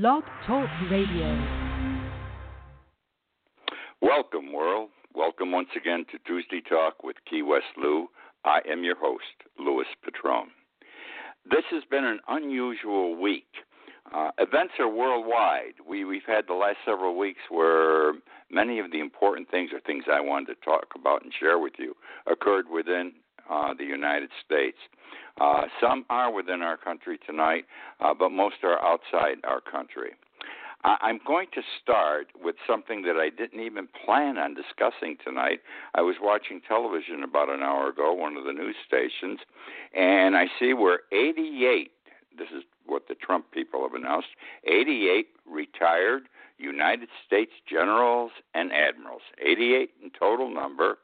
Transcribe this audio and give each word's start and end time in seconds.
Blog 0.00 0.22
Talk 0.46 0.70
Radio. 0.90 1.38
Welcome, 4.00 4.50
world. 4.50 4.88
Welcome 5.14 5.52
once 5.52 5.68
again 5.76 6.06
to 6.10 6.18
Tuesday 6.26 6.62
Talk 6.66 7.04
with 7.04 7.16
Key 7.28 7.42
West 7.42 7.66
Lou. 7.76 8.06
I 8.42 8.60
am 8.66 8.84
your 8.84 8.96
host, 8.98 9.22
Louis 9.58 9.84
Petrone. 10.02 10.48
This 11.44 11.64
has 11.70 11.82
been 11.90 12.06
an 12.06 12.20
unusual 12.26 13.20
week. 13.20 13.52
Uh, 14.14 14.30
events 14.38 14.72
are 14.78 14.88
worldwide. 14.88 15.74
We, 15.86 16.06
we've 16.06 16.22
had 16.26 16.46
the 16.48 16.54
last 16.54 16.78
several 16.86 17.18
weeks 17.18 17.40
where 17.50 18.14
many 18.50 18.78
of 18.78 18.92
the 18.92 19.00
important 19.00 19.50
things 19.50 19.72
or 19.74 19.80
things 19.80 20.04
I 20.10 20.22
wanted 20.22 20.54
to 20.54 20.64
talk 20.64 20.86
about 20.94 21.22
and 21.22 21.34
share 21.38 21.58
with 21.58 21.74
you 21.78 21.94
occurred 22.26 22.64
within 22.72 23.12
uh, 23.50 23.74
the 23.74 23.84
United 23.84 24.30
States. 24.44 24.78
Uh, 25.40 25.62
some 25.80 26.04
are 26.10 26.32
within 26.32 26.62
our 26.62 26.76
country 26.76 27.18
tonight, 27.26 27.64
uh, 28.00 28.12
but 28.14 28.30
most 28.30 28.56
are 28.62 28.78
outside 28.84 29.36
our 29.44 29.60
country. 29.60 30.12
I'm 30.84 31.20
going 31.24 31.46
to 31.54 31.62
start 31.80 32.28
with 32.42 32.56
something 32.66 33.02
that 33.02 33.16
I 33.16 33.30
didn't 33.30 33.60
even 33.60 33.86
plan 34.04 34.36
on 34.36 34.54
discussing 34.54 35.16
tonight. 35.24 35.60
I 35.94 36.00
was 36.00 36.16
watching 36.20 36.60
television 36.66 37.22
about 37.22 37.48
an 37.48 37.62
hour 37.62 37.88
ago, 37.90 38.12
one 38.12 38.36
of 38.36 38.44
the 38.44 38.52
news 38.52 38.74
stations, 38.84 39.38
and 39.94 40.36
I 40.36 40.46
see 40.58 40.74
where 40.74 41.00
88, 41.12 41.92
this 42.36 42.48
is 42.48 42.64
what 42.84 43.06
the 43.06 43.14
Trump 43.14 43.52
people 43.52 43.82
have 43.82 43.94
announced, 43.94 44.28
88 44.64 45.28
retired 45.46 46.24
United 46.58 47.08
States 47.24 47.52
generals 47.68 48.32
and 48.54 48.72
admirals, 48.72 49.22
88 49.40 49.90
in 50.02 50.10
total 50.18 50.52
number, 50.52 50.98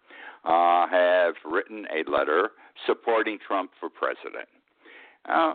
uh, 0.45 0.87
have 0.89 1.35
written 1.45 1.87
a 1.91 2.09
letter 2.11 2.51
supporting 2.87 3.39
Trump 3.47 3.71
for 3.79 3.89
president. 3.89 4.49
Uh, 5.29 5.55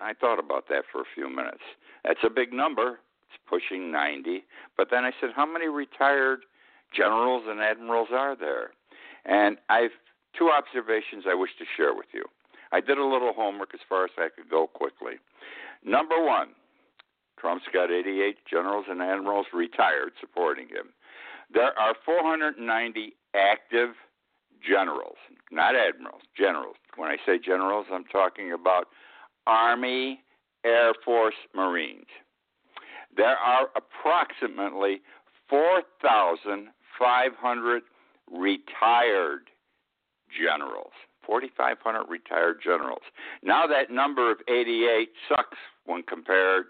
I 0.00 0.12
thought 0.14 0.38
about 0.38 0.68
that 0.68 0.84
for 0.90 1.00
a 1.00 1.08
few 1.14 1.28
minutes. 1.28 1.62
That's 2.04 2.20
a 2.24 2.30
big 2.30 2.52
number. 2.52 2.98
It's 3.28 3.40
pushing 3.48 3.90
90. 3.90 4.44
But 4.76 4.88
then 4.90 5.04
I 5.04 5.12
said, 5.20 5.30
how 5.34 5.46
many 5.46 5.68
retired 5.68 6.40
generals 6.94 7.44
and 7.46 7.60
admirals 7.60 8.08
are 8.12 8.36
there? 8.36 8.70
And 9.24 9.56
I've 9.68 9.90
two 10.38 10.50
observations 10.50 11.24
I 11.28 11.34
wish 11.34 11.50
to 11.58 11.64
share 11.76 11.94
with 11.94 12.06
you. 12.12 12.24
I 12.72 12.80
did 12.80 12.98
a 12.98 13.04
little 13.04 13.32
homework 13.32 13.72
as 13.72 13.80
far 13.88 14.04
as 14.04 14.10
I 14.18 14.28
could 14.34 14.50
go 14.50 14.66
quickly. 14.66 15.14
Number 15.84 16.22
one, 16.22 16.48
Trump's 17.38 17.64
got 17.72 17.90
88 17.90 18.36
generals 18.50 18.86
and 18.88 19.00
admirals 19.00 19.46
retired 19.52 20.12
supporting 20.20 20.68
him. 20.68 20.90
There 21.52 21.78
are 21.78 21.94
490 22.04 23.14
active 23.34 23.90
generals, 24.66 25.18
not 25.50 25.74
admirals, 25.74 26.22
generals. 26.36 26.76
When 26.96 27.10
I 27.10 27.16
say 27.26 27.38
generals, 27.38 27.86
I'm 27.92 28.04
talking 28.04 28.52
about 28.52 28.88
Army, 29.46 30.22
Air 30.64 30.94
Force, 31.04 31.34
Marines. 31.54 32.06
There 33.16 33.36
are 33.36 33.68
approximately 33.76 35.02
4,500 35.48 37.82
retired 38.30 39.50
generals. 40.36 40.92
4,500 41.26 42.08
retired 42.08 42.60
generals. 42.62 43.02
Now 43.42 43.66
that 43.66 43.90
number 43.90 44.30
of 44.30 44.38
88 44.48 45.08
sucks 45.28 45.58
when 45.86 46.02
compared 46.02 46.66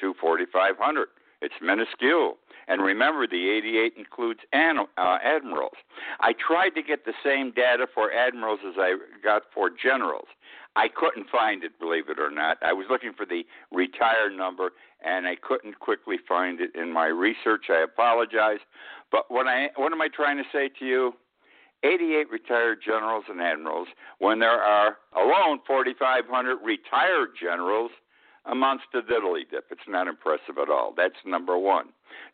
to 0.00 0.14
4,500. 0.20 1.08
It's 1.40 1.54
minuscule. 1.62 2.38
And 2.66 2.82
remember, 2.82 3.26
the 3.26 3.48
88 3.48 3.94
includes 3.96 4.40
an, 4.52 4.78
uh, 4.98 5.18
admirals. 5.22 5.76
I 6.20 6.34
tried 6.34 6.70
to 6.70 6.82
get 6.82 7.04
the 7.04 7.14
same 7.24 7.52
data 7.52 7.86
for 7.92 8.12
admirals 8.12 8.60
as 8.66 8.74
I 8.76 8.96
got 9.22 9.42
for 9.54 9.70
generals. 9.70 10.28
I 10.76 10.88
couldn't 10.88 11.28
find 11.30 11.64
it, 11.64 11.78
believe 11.80 12.08
it 12.08 12.18
or 12.20 12.30
not. 12.30 12.58
I 12.62 12.72
was 12.72 12.86
looking 12.90 13.12
for 13.12 13.24
the 13.24 13.44
retired 13.72 14.36
number, 14.36 14.70
and 15.04 15.26
I 15.26 15.36
couldn't 15.36 15.80
quickly 15.80 16.16
find 16.28 16.60
it 16.60 16.74
in 16.74 16.92
my 16.92 17.06
research. 17.06 17.66
I 17.70 17.82
apologize. 17.82 18.60
But 19.10 19.30
what 19.30 19.46
I 19.46 19.70
what 19.76 19.92
am 19.92 20.02
I 20.02 20.08
trying 20.08 20.36
to 20.36 20.44
say 20.52 20.68
to 20.78 20.84
you? 20.84 21.14
88 21.84 22.30
retired 22.30 22.78
generals 22.84 23.24
and 23.28 23.40
admirals, 23.40 23.88
when 24.18 24.40
there 24.40 24.62
are 24.62 24.98
alone 25.16 25.60
4,500 25.66 26.56
retired 26.56 27.30
generals 27.40 27.92
amounts 28.48 28.84
to 28.92 29.02
diddly 29.02 29.48
dip. 29.50 29.66
It's 29.70 29.88
not 29.88 30.08
impressive 30.08 30.58
at 30.60 30.70
all. 30.70 30.94
That's 30.96 31.14
number 31.26 31.58
one. 31.58 31.86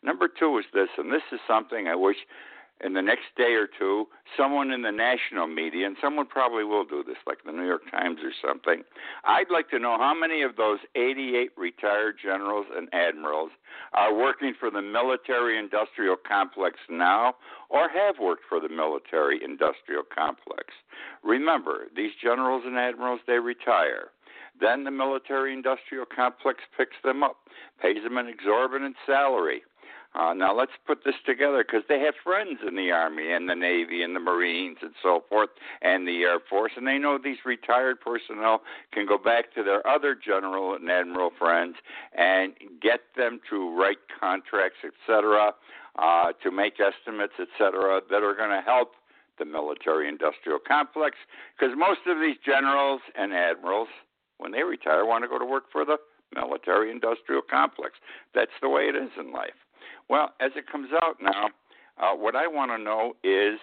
Number 0.03 0.27
two 0.27 0.57
is 0.57 0.65
this, 0.73 0.89
and 0.97 1.11
this 1.11 1.23
is 1.31 1.39
something 1.47 1.87
I 1.87 1.95
wish 1.95 2.17
in 2.83 2.93
the 2.93 3.01
next 3.01 3.23
day 3.37 3.53
or 3.53 3.67
two, 3.67 4.05
someone 4.35 4.71
in 4.71 4.81
the 4.81 4.91
national 4.91 5.47
media, 5.47 5.87
and 5.87 5.95
someone 6.01 6.25
probably 6.25 6.63
will 6.63 6.83
do 6.83 7.03
this, 7.05 7.15
like 7.25 7.37
the 7.45 7.51
New 7.51 7.65
York 7.65 7.89
Times 7.89 8.19
or 8.21 8.31
something. 8.45 8.83
I'd 9.23 9.49
like 9.49 9.69
to 9.69 9.79
know 9.79 9.97
how 9.97 10.13
many 10.13 10.41
of 10.41 10.57
those 10.57 10.79
88 10.95 11.51
retired 11.57 12.15
generals 12.21 12.65
and 12.75 12.89
admirals 12.93 13.51
are 13.93 14.13
working 14.13 14.53
for 14.59 14.69
the 14.69 14.81
military 14.81 15.57
industrial 15.57 16.17
complex 16.17 16.75
now 16.89 17.35
or 17.69 17.87
have 17.89 18.15
worked 18.19 18.43
for 18.47 18.59
the 18.59 18.69
military 18.69 19.41
industrial 19.41 20.03
complex. 20.03 20.73
Remember, 21.23 21.87
these 21.95 22.11
generals 22.21 22.63
and 22.65 22.77
admirals, 22.77 23.21
they 23.25 23.39
retire. 23.39 24.11
Then 24.59 24.83
the 24.83 24.91
military 24.91 25.53
industrial 25.53 26.05
complex 26.05 26.59
picks 26.77 26.95
them 27.03 27.23
up, 27.23 27.37
pays 27.81 28.03
them 28.03 28.17
an 28.17 28.27
exorbitant 28.27 28.95
salary. 29.05 29.63
Uh, 30.15 30.33
now 30.33 30.55
let's 30.55 30.71
put 30.87 31.03
this 31.03 31.15
together 31.25 31.63
because 31.65 31.83
they 31.89 31.99
have 31.99 32.13
friends 32.23 32.59
in 32.65 32.75
the 32.75 32.89
Army 32.89 33.33
and 33.33 33.49
the 33.49 33.55
Navy 33.55 34.01
and 34.01 34.15
the 34.15 34.19
Marines 34.19 34.77
and 34.81 34.93
so 35.03 35.25
forth 35.27 35.49
and 35.81 36.07
the 36.07 36.21
Air 36.21 36.39
Force, 36.49 36.71
and 36.77 36.87
they 36.87 36.97
know 36.97 37.19
these 37.21 37.39
retired 37.45 37.99
personnel 37.99 38.61
can 38.93 39.05
go 39.05 39.17
back 39.17 39.53
to 39.55 39.63
their 39.63 39.85
other 39.85 40.15
general 40.15 40.73
and 40.73 40.89
admiral 40.89 41.31
friends 41.37 41.75
and 42.17 42.53
get 42.81 43.01
them 43.17 43.41
to 43.49 43.77
write 43.77 43.97
contracts, 44.17 44.79
etc., 44.85 45.51
uh, 45.99 46.31
to 46.41 46.49
make 46.49 46.75
estimates, 46.79 47.33
etc., 47.39 47.99
that 48.09 48.23
are 48.23 48.35
going 48.35 48.51
to 48.51 48.61
help 48.65 48.93
the 49.37 49.45
military 49.45 50.07
industrial 50.07 50.59
complex 50.65 51.17
because 51.59 51.75
most 51.77 51.99
of 52.07 52.21
these 52.21 52.37
generals 52.45 53.01
and 53.17 53.33
admirals 53.33 53.89
when 54.37 54.51
they 54.51 54.63
retire, 54.63 55.05
want 55.05 55.23
to 55.23 55.27
go 55.27 55.39
to 55.39 55.45
work 55.45 55.65
for 55.71 55.85
the 55.85 55.97
military 56.33 56.91
industrial 56.91 57.41
complex. 57.41 57.93
That's 58.33 58.51
the 58.61 58.69
way 58.69 58.83
it 58.83 58.95
is 58.95 59.09
in 59.19 59.31
life. 59.31 59.55
Well, 60.09 60.33
as 60.39 60.51
it 60.55 60.65
comes 60.71 60.89
out 61.01 61.17
now, 61.21 61.49
uh, 61.97 62.15
what 62.15 62.35
I 62.35 62.47
want 62.47 62.71
to 62.71 62.77
know 62.77 63.13
is 63.23 63.59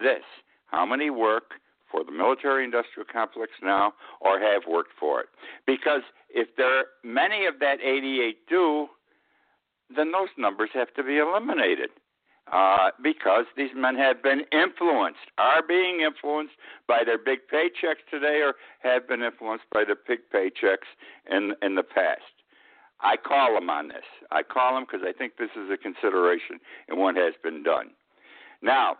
this 0.00 0.22
how 0.66 0.86
many 0.86 1.10
work 1.10 1.54
for 1.90 2.04
the 2.04 2.12
military 2.12 2.64
industrial 2.64 3.06
complex 3.10 3.52
now 3.62 3.92
or 4.20 4.38
have 4.38 4.62
worked 4.68 4.92
for 4.98 5.20
it? 5.20 5.26
Because 5.66 6.02
if 6.30 6.48
there 6.56 6.78
are 6.78 6.84
many 7.04 7.46
of 7.46 7.58
that 7.60 7.80
88 7.80 8.36
do, 8.48 8.86
then 9.94 10.12
those 10.12 10.28
numbers 10.36 10.70
have 10.74 10.92
to 10.94 11.02
be 11.02 11.18
eliminated 11.18 11.90
uh, 12.52 12.90
because 13.02 13.44
these 13.56 13.70
men 13.74 13.96
have 13.96 14.22
been 14.22 14.42
influenced, 14.52 15.30
are 15.38 15.62
being 15.66 16.00
influenced 16.00 16.54
by 16.86 17.02
their 17.04 17.18
big 17.18 17.40
paychecks 17.52 18.04
today, 18.10 18.40
or 18.42 18.54
have 18.80 19.08
been 19.08 19.22
influenced 19.22 19.64
by 19.72 19.84
their 19.84 19.96
big 20.06 20.20
paychecks 20.32 20.86
in 21.30 21.54
in 21.62 21.74
the 21.74 21.82
past. 21.82 22.22
I 23.00 23.16
call 23.16 23.54
them 23.54 23.68
on 23.68 23.88
this. 23.88 24.06
I 24.30 24.42
call 24.42 24.74
them 24.74 24.86
because 24.90 25.06
I 25.06 25.12
think 25.12 25.36
this 25.36 25.50
is 25.56 25.70
a 25.70 25.76
consideration 25.76 26.60
in 26.88 26.98
what 26.98 27.16
has 27.16 27.34
been 27.42 27.62
done. 27.62 27.90
Now, 28.62 28.96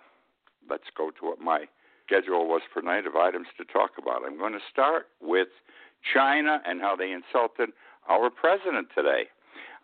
let's 0.68 0.90
go 0.96 1.10
to 1.10 1.26
what 1.26 1.40
my 1.40 1.64
schedule 2.06 2.46
was 2.46 2.62
for 2.72 2.82
night 2.82 3.06
of 3.06 3.16
items 3.16 3.46
to 3.56 3.64
talk 3.64 3.92
about. 3.98 4.22
I'm 4.24 4.38
going 4.38 4.52
to 4.52 4.70
start 4.70 5.06
with 5.20 5.48
China 6.14 6.60
and 6.66 6.80
how 6.80 6.94
they 6.94 7.10
insulted 7.10 7.70
our 8.08 8.28
president 8.30 8.88
today 8.94 9.28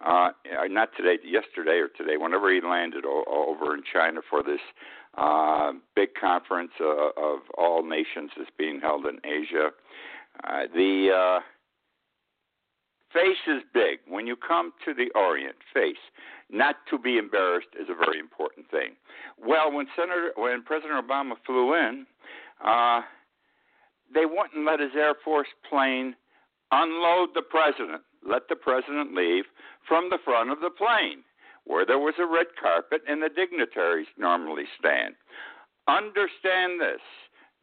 uh, 0.05 0.31
not 0.69 0.91
today, 0.97 1.19
yesterday 1.25 1.79
or 1.79 1.89
today, 1.89 2.17
whenever 2.17 2.53
he 2.53 2.61
landed 2.61 3.05
o- 3.07 3.25
over 3.29 3.75
in 3.75 3.83
China 3.93 4.21
for 4.29 4.43
this 4.43 4.61
uh, 5.17 5.73
big 5.95 6.11
conference 6.21 6.73
uh, 6.81 7.11
of 7.17 7.41
all 7.57 7.85
nations 7.89 8.31
that's 8.37 8.51
being 8.59 8.81
held 8.81 9.07
in 9.07 9.19
Asia. 9.25 9.71
Uh, 10.45 10.63
the 10.75 11.11
uh, 11.15 11.41
face 13.13 13.37
is 13.47 13.63
big. 13.75 13.99
When 14.09 14.27
you 14.27 14.37
come 14.37 14.73
to 14.85 14.95
the 14.95 15.11
Orient, 15.15 15.57
face, 15.73 15.97
not 16.51 16.77
to 16.91 16.99
be 16.99 17.19
embarrassed 17.19 17.69
is 17.81 17.89
a 17.89 17.95
very 17.95 18.19
important 18.19 18.71
thing. 18.71 18.97
Well, 19.39 19.73
when 19.73 19.87
Senator, 19.97 20.33
when 20.37 20.63
President 20.63 21.07
Obama 21.07 21.35
flew 21.47 21.75
in, 21.75 22.07
uh, 22.65 23.03
they 24.13 24.27
wouldn't 24.27 24.67
let 24.67 24.81
his 24.81 24.93
Air 24.97 25.15
Force 25.25 25.49
plane 25.69 26.15
unload 26.71 27.31
the 27.35 27.43
president 27.43 28.03
let 28.29 28.49
the 28.49 28.57
president 28.57 29.15
leave 29.15 29.45
from 29.87 30.11
the 30.11 30.19
front 30.25 30.51
of 30.51 30.61
the 30.61 30.71
plane, 30.71 31.23
where 31.65 31.87
there 31.87 31.99
was 31.99 32.15
a 32.19 32.27
red 32.27 32.47
carpet 32.61 33.03
and 33.09 33.23
the 33.23 33.29
dignitaries 33.29 34.09
normally 34.19 34.65
stand. 34.79 35.15
Understand 35.89 36.81
this 36.81 37.01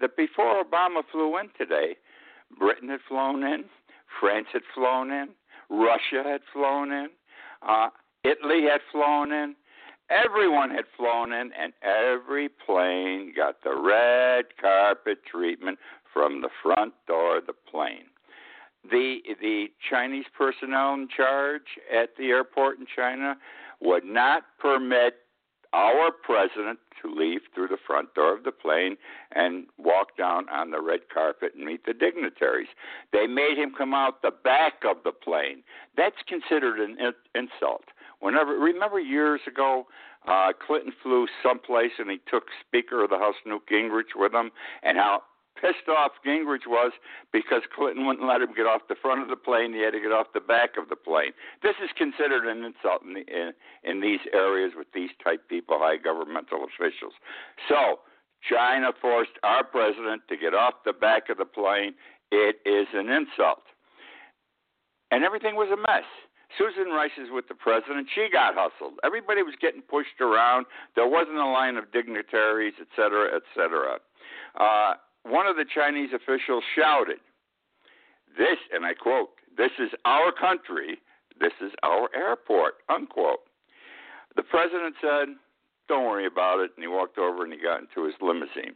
that 0.02 0.16
before 0.16 0.64
Obama 0.64 1.02
flew 1.12 1.38
in 1.38 1.50
today, 1.58 1.96
Britain 2.58 2.90
had 2.90 3.00
flown 3.08 3.44
in, 3.44 3.66
France 4.20 4.48
had 4.54 4.64
flown 4.74 5.12
in, 5.12 5.30
Russia 5.70 6.24
had 6.24 6.42
flown 6.52 6.92
in, 6.92 7.10
uh, 7.68 7.90
Italy 8.24 8.64
had 8.64 8.82
flown 8.92 9.32
in, 9.32 9.56
everyone 10.10 10.70
had 10.70 10.86
flown 10.98 11.32
in, 11.32 11.52
and 11.60 11.74
every 11.84 12.50
plane 12.50 13.34
got 13.36 13.64
the 13.64 13.76
red 13.76 14.46
carpet 14.60 15.20
treatment 15.30 15.78
from 16.14 16.42
the 16.42 16.50
front 16.64 16.94
door 17.08 17.38
of 17.38 17.46
the 17.46 17.54
plane. 17.54 18.09
The 18.84 19.20
the 19.42 19.68
Chinese 19.90 20.26
personnel 20.38 20.94
in 20.94 21.08
charge 21.16 21.78
at 21.94 22.10
the 22.18 22.28
airport 22.28 22.80
in 22.80 22.86
China 22.94 23.36
would 23.82 24.06
not 24.06 24.44
permit 24.60 25.16
our 25.74 26.12
president 26.12 26.80
to 27.02 27.14
leave 27.14 27.42
through 27.54 27.68
the 27.68 27.78
front 27.86 28.14
door 28.16 28.36
of 28.36 28.44
the 28.44 28.52
plane 28.52 28.98
and 29.34 29.66
walk 29.78 30.18
down 30.18 30.50
on 30.50 30.72
the 30.72 30.82
red 30.82 31.02
carpet 31.14 31.54
and 31.56 31.66
meet 31.66 31.86
the 31.86 31.94
dignitaries. 31.94 32.68
They 33.14 33.28
made 33.28 33.58
him 33.58 33.74
come 33.78 33.94
out 33.94 34.22
the 34.22 34.32
back 34.44 34.82
of 34.84 34.98
the 35.04 35.12
plane. 35.12 35.64
That's 35.96 36.16
considered 36.28 36.80
an 36.80 36.98
insult. 37.36 37.84
Whenever 38.20 38.54
remember 38.54 39.00
years 39.00 39.42
ago, 39.48 39.86
uh, 40.28 40.52
Clinton 40.66 40.92
flew 41.02 41.28
someplace 41.42 41.92
and 42.00 42.10
he 42.10 42.20
took 42.30 42.46
Speaker 42.68 43.04
of 43.04 43.10
the 43.10 43.18
House 43.18 43.36
Newt 43.46 43.62
Gingrich 43.72 44.16
with 44.16 44.34
him, 44.34 44.52
and 44.84 44.98
how 44.98 45.22
pissed 45.62 45.90
off 45.90 46.12
Gingrich 46.26 46.68
was 46.68 46.92
because 47.32 47.62
Clinton 47.76 48.06
wouldn't 48.06 48.28
let 48.28 48.42
him 48.42 48.54
get 48.56 48.66
off 48.66 48.82
the 48.88 48.96
front 49.02 49.22
of 49.22 49.30
the 49.30 49.36
plane. 49.36 49.74
He 49.74 49.82
had 49.82 49.92
to 49.92 50.00
get 50.00 50.12
off 50.12 50.28
the 50.34 50.40
back 50.40 50.78
of 50.78 50.90
the 50.90 50.96
plane. 50.96 51.32
This 51.62 51.76
is 51.84 51.90
considered 51.98 52.46
an 52.46 52.64
insult 52.64 53.04
in, 53.04 53.14
the, 53.14 53.26
in, 53.28 53.52
in 53.84 54.02
these 54.02 54.24
areas 54.34 54.72
with 54.76 54.88
these 54.94 55.12
type 55.24 55.48
people, 55.50 55.78
high 55.80 55.98
governmental 55.98 56.66
officials. 56.66 57.14
So 57.68 58.00
China 58.50 58.92
forced 59.02 59.36
our 59.44 59.64
president 59.64 60.24
to 60.30 60.38
get 60.38 60.54
off 60.54 60.76
the 60.86 60.94
back 60.94 61.30
of 61.30 61.38
the 61.38 61.46
plane. 61.46 61.94
It 62.32 62.58
is 62.66 62.88
an 62.94 63.10
insult. 63.10 63.64
And 65.12 65.24
everything 65.24 65.56
was 65.56 65.70
a 65.74 65.78
mess. 65.78 66.06
Susan 66.58 66.92
Rice 66.92 67.14
is 67.22 67.30
with 67.32 67.48
the 67.48 67.54
president. 67.54 68.08
She 68.14 68.28
got 68.32 68.56
hustled. 68.56 68.94
Everybody 69.04 69.44
was 69.44 69.54
getting 69.62 69.82
pushed 69.82 70.20
around. 70.20 70.66
There 70.96 71.08
wasn't 71.08 71.38
a 71.38 71.46
line 71.46 71.78
of 71.78 71.92
dignitaries, 71.92 72.74
et 72.82 72.88
cetera, 72.96 73.36
et 73.36 73.44
cetera. 73.54 74.00
Uh, 74.60 74.94
one 75.24 75.48
of 75.48 75.56
the 75.56 75.66
Chinese 75.66 76.10
officials 76.14 76.64
shouted, 76.76 77.20
This, 78.38 78.58
and 78.74 78.86
I 78.86 78.94
quote, 78.94 79.30
this 79.58 79.72
is 79.80 79.90
our 80.06 80.32
country, 80.32 81.00
this 81.40 81.54
is 81.62 81.72
our 81.84 82.10
airport, 82.16 82.76
unquote. 82.88 83.40
The 84.36 84.44
president 84.44 84.96
said, 85.02 85.36
Don't 85.88 86.06
worry 86.06 86.26
about 86.26 86.60
it, 86.60 86.72
and 86.76 86.84
he 86.84 86.88
walked 86.88 87.18
over 87.18 87.44
and 87.44 87.52
he 87.52 87.60
got 87.60 87.82
into 87.82 88.06
his 88.06 88.16
limousine. 88.22 88.76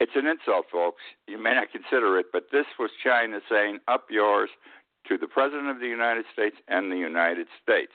It's 0.00 0.12
an 0.14 0.26
insult, 0.26 0.66
folks. 0.72 1.02
You 1.26 1.36
may 1.36 1.52
not 1.52 1.70
consider 1.70 2.18
it, 2.18 2.26
but 2.32 2.46
this 2.50 2.64
was 2.78 2.90
China 3.04 3.40
saying, 3.50 3.80
Up 3.86 4.06
yours 4.10 4.48
to 5.08 5.18
the 5.18 5.26
President 5.26 5.68
of 5.68 5.80
the 5.80 5.86
United 5.86 6.24
States 6.32 6.56
and 6.68 6.90
the 6.90 6.96
United 6.96 7.46
States. 7.62 7.92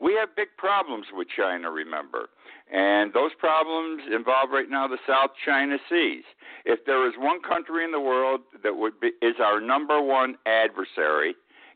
We 0.00 0.14
have 0.14 0.34
big 0.36 0.48
problems 0.56 1.06
with 1.12 1.28
China, 1.34 1.70
remember. 1.70 2.28
And 2.72 3.12
those 3.12 3.32
problems 3.38 4.02
involve 4.12 4.50
right 4.50 4.70
now 4.70 4.88
the 4.88 4.98
South 5.06 5.30
China 5.44 5.76
Seas. 5.88 6.24
If 6.64 6.84
there 6.86 7.06
is 7.06 7.14
one 7.18 7.42
country 7.42 7.84
in 7.84 7.92
the 7.92 8.00
world 8.00 8.40
that 8.62 8.76
would 8.76 8.98
be 9.00 9.12
is 9.20 9.36
our 9.40 9.60
number 9.60 10.00
one 10.00 10.36
adversary, 10.46 11.34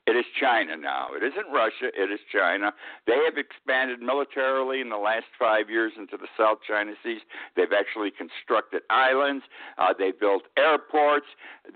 it 0.08 0.16
is 0.16 0.24
China 0.40 0.74
now. 0.74 1.08
It 1.12 1.22
isn't 1.22 1.52
Russia, 1.52 1.92
it 1.92 2.10
is 2.10 2.20
China. 2.32 2.72
They 3.06 3.20
have 3.26 3.36
expanded 3.36 4.00
militarily 4.00 4.80
in 4.80 4.88
the 4.88 4.96
last 4.96 5.26
five 5.38 5.68
years 5.68 5.92
into 5.98 6.16
the 6.16 6.28
South 6.34 6.60
China 6.66 6.92
Seas. 7.02 7.20
They've 7.56 7.76
actually 7.78 8.10
constructed 8.10 8.82
islands, 8.88 9.44
uh, 9.76 9.92
they 9.98 10.12
built 10.12 10.44
airports. 10.56 11.26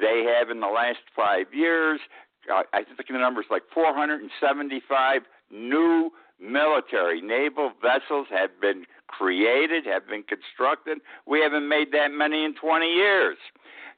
They 0.00 0.24
have, 0.34 0.48
in 0.48 0.60
the 0.60 0.72
last 0.72 1.04
five 1.14 1.52
years, 1.52 2.00
I 2.50 2.84
think 2.84 3.08
the 3.08 3.18
number 3.18 3.40
is 3.40 3.46
like 3.50 3.62
475 3.72 5.22
new 5.50 6.10
military 6.40 7.20
naval 7.20 7.72
vessels 7.80 8.26
have 8.30 8.50
been 8.60 8.84
created, 9.06 9.86
have 9.86 10.08
been 10.08 10.24
constructed. 10.24 10.98
We 11.26 11.40
haven't 11.40 11.68
made 11.68 11.92
that 11.92 12.08
many 12.10 12.44
in 12.44 12.54
20 12.54 12.86
years. 12.86 13.36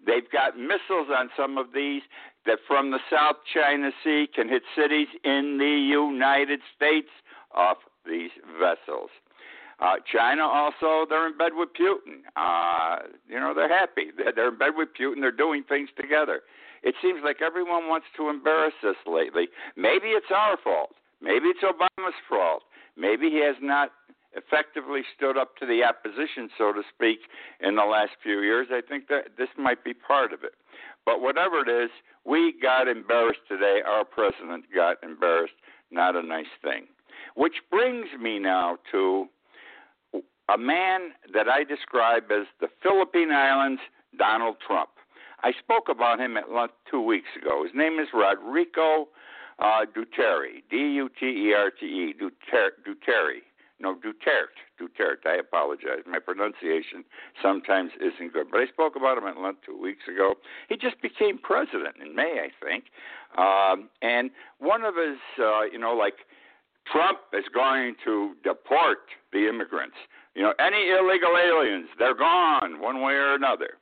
They've 0.05 0.31
got 0.31 0.59
missiles 0.59 1.09
on 1.17 1.31
some 1.37 1.57
of 1.57 1.69
these 1.75 2.03
that 2.45 2.59
from 2.67 2.91
the 2.91 2.99
South 3.11 3.37
China 3.53 3.91
Sea 4.03 4.29
can 4.33 4.49
hit 4.49 4.63
cities 4.77 5.09
in 5.25 5.57
the 5.59 5.65
United 5.65 6.61
States 6.77 7.09
off 7.55 7.79
these 8.07 8.31
vessels. 8.61 9.09
Uh, 9.81 9.97
China 10.11 10.43
also, 10.43 11.07
they're 11.09 11.27
in 11.27 11.37
bed 11.37 11.53
with 11.55 11.71
Putin. 11.73 12.23
Uh, 12.37 13.09
you 13.29 13.41
know, 13.41 13.55
they're 13.55 13.69
happy. 13.69 14.11
They're 14.17 14.49
in 14.49 14.59
bed 14.59 14.73
with 14.77 14.91
Putin. 14.99 15.21
They're 15.21 15.33
doing 15.33 15.65
things 15.69 15.89
together. 15.97 16.43
It 16.85 16.95
seems 17.01 17.21
like 17.25 17.41
everyone 17.41 17.89
wants 17.89 18.07
to 18.19 18.29
embarrass 18.29 18.75
us 18.87 18.97
lately. 19.07 19.49
Maybe 19.75 20.09
it's 20.09 20.31
our 20.35 20.59
fault. 20.63 20.91
Maybe 21.21 21.47
it's 21.47 21.65
Obama's 21.65 22.15
fault. 22.29 22.63
Maybe 22.97 23.31
he 23.31 23.41
has 23.41 23.57
not 23.61 23.91
effectively 24.37 25.01
stood 25.17 25.39
up 25.39 25.57
to 25.57 25.67
the 25.67 25.83
opposition, 25.83 26.51
so 26.59 26.73
to 26.73 26.83
speak, 26.95 27.21
in 27.61 27.77
the 27.77 27.85
last 27.85 28.11
few 28.23 28.41
years. 28.41 28.69
I 28.71 28.83
think 28.87 29.09
that 29.09 29.39
this 29.39 29.49
might 29.57 29.83
be 29.83 29.95
part 29.95 30.33
of 30.33 30.45
it. 30.45 30.53
But 31.07 31.23
whatever 31.23 31.61
it 31.67 31.69
is, 31.69 31.91
we 32.27 32.55
got 32.61 32.87
embarrassed 32.87 33.47
today. 33.49 33.81
Our 33.87 34.05
president 34.05 34.67
got 34.75 35.03
embarrassed. 35.03 35.55
Not 35.91 36.17
a 36.17 36.23
nice 36.23 36.53
thing. 36.63 36.87
Which 37.35 37.55
brings 37.71 38.09
me 38.21 38.39
now 38.39 38.79
to 38.93 39.27
a 40.53 40.59
man 40.59 41.13
that 41.33 41.49
I 41.49 41.65
describe 41.65 42.25
as 42.31 42.47
the 42.61 42.69
Philippine 42.83 43.31
Islands 43.31 43.81
Donald 44.19 44.57
Trump. 44.67 44.91
I 45.45 45.53
spoke 45.63 45.91
about 45.91 46.19
him 46.19 46.39
at 46.39 46.51
lunch 46.51 46.73
two 46.91 47.03
weeks 47.03 47.29
ago. 47.41 47.65
His 47.65 47.73
name 47.75 47.99
is 47.99 48.09
Rodrigo 48.15 49.09
uh, 49.59 49.85
Duterte, 49.95 50.65
D 50.71 50.77
U 50.77 51.11
T 51.21 51.27
E 51.27 51.53
R 51.55 51.71
T 51.71 51.85
E, 51.85 52.15
Duterte. 52.19 53.43
No, 53.79 53.95
Duterte. 53.95 54.65
Duterte. 54.81 55.27
I 55.27 55.37
apologize. 55.37 56.01
My 56.07 56.19
pronunciation 56.19 57.05
sometimes 57.43 57.91
isn't 58.01 58.33
good. 58.33 58.47
But 58.51 58.61
I 58.61 58.67
spoke 58.69 58.97
about 58.97 59.19
him 59.19 59.25
at 59.25 59.37
lunch 59.37 59.59
two 59.67 59.79
weeks 59.79 60.05
ago. 60.09 60.37
He 60.71 60.79
just 60.79 61.03
became 61.03 61.37
president 61.37 61.97
in 62.01 62.17
May, 62.17 62.41
I 62.41 62.65
think. 62.65 62.85
Um, 63.37 63.91
and 64.01 64.31
one 64.61 64.83
of 64.83 64.95
his, 64.97 65.19
uh, 65.39 65.65
you 65.71 65.79
know, 65.79 65.93
like 65.93 66.25
Trump 66.91 67.19
is 67.35 67.45
going 67.53 67.97
to 68.07 68.33
deport 68.43 69.13
the 69.31 69.47
immigrants. 69.47 69.97
You 70.35 70.43
know, 70.43 70.55
any 70.59 70.89
illegal 70.89 71.37
aliens, 71.37 71.89
they're 71.99 72.17
gone 72.17 72.81
one 72.81 73.03
way 73.03 73.13
or 73.13 73.35
another. 73.35 73.77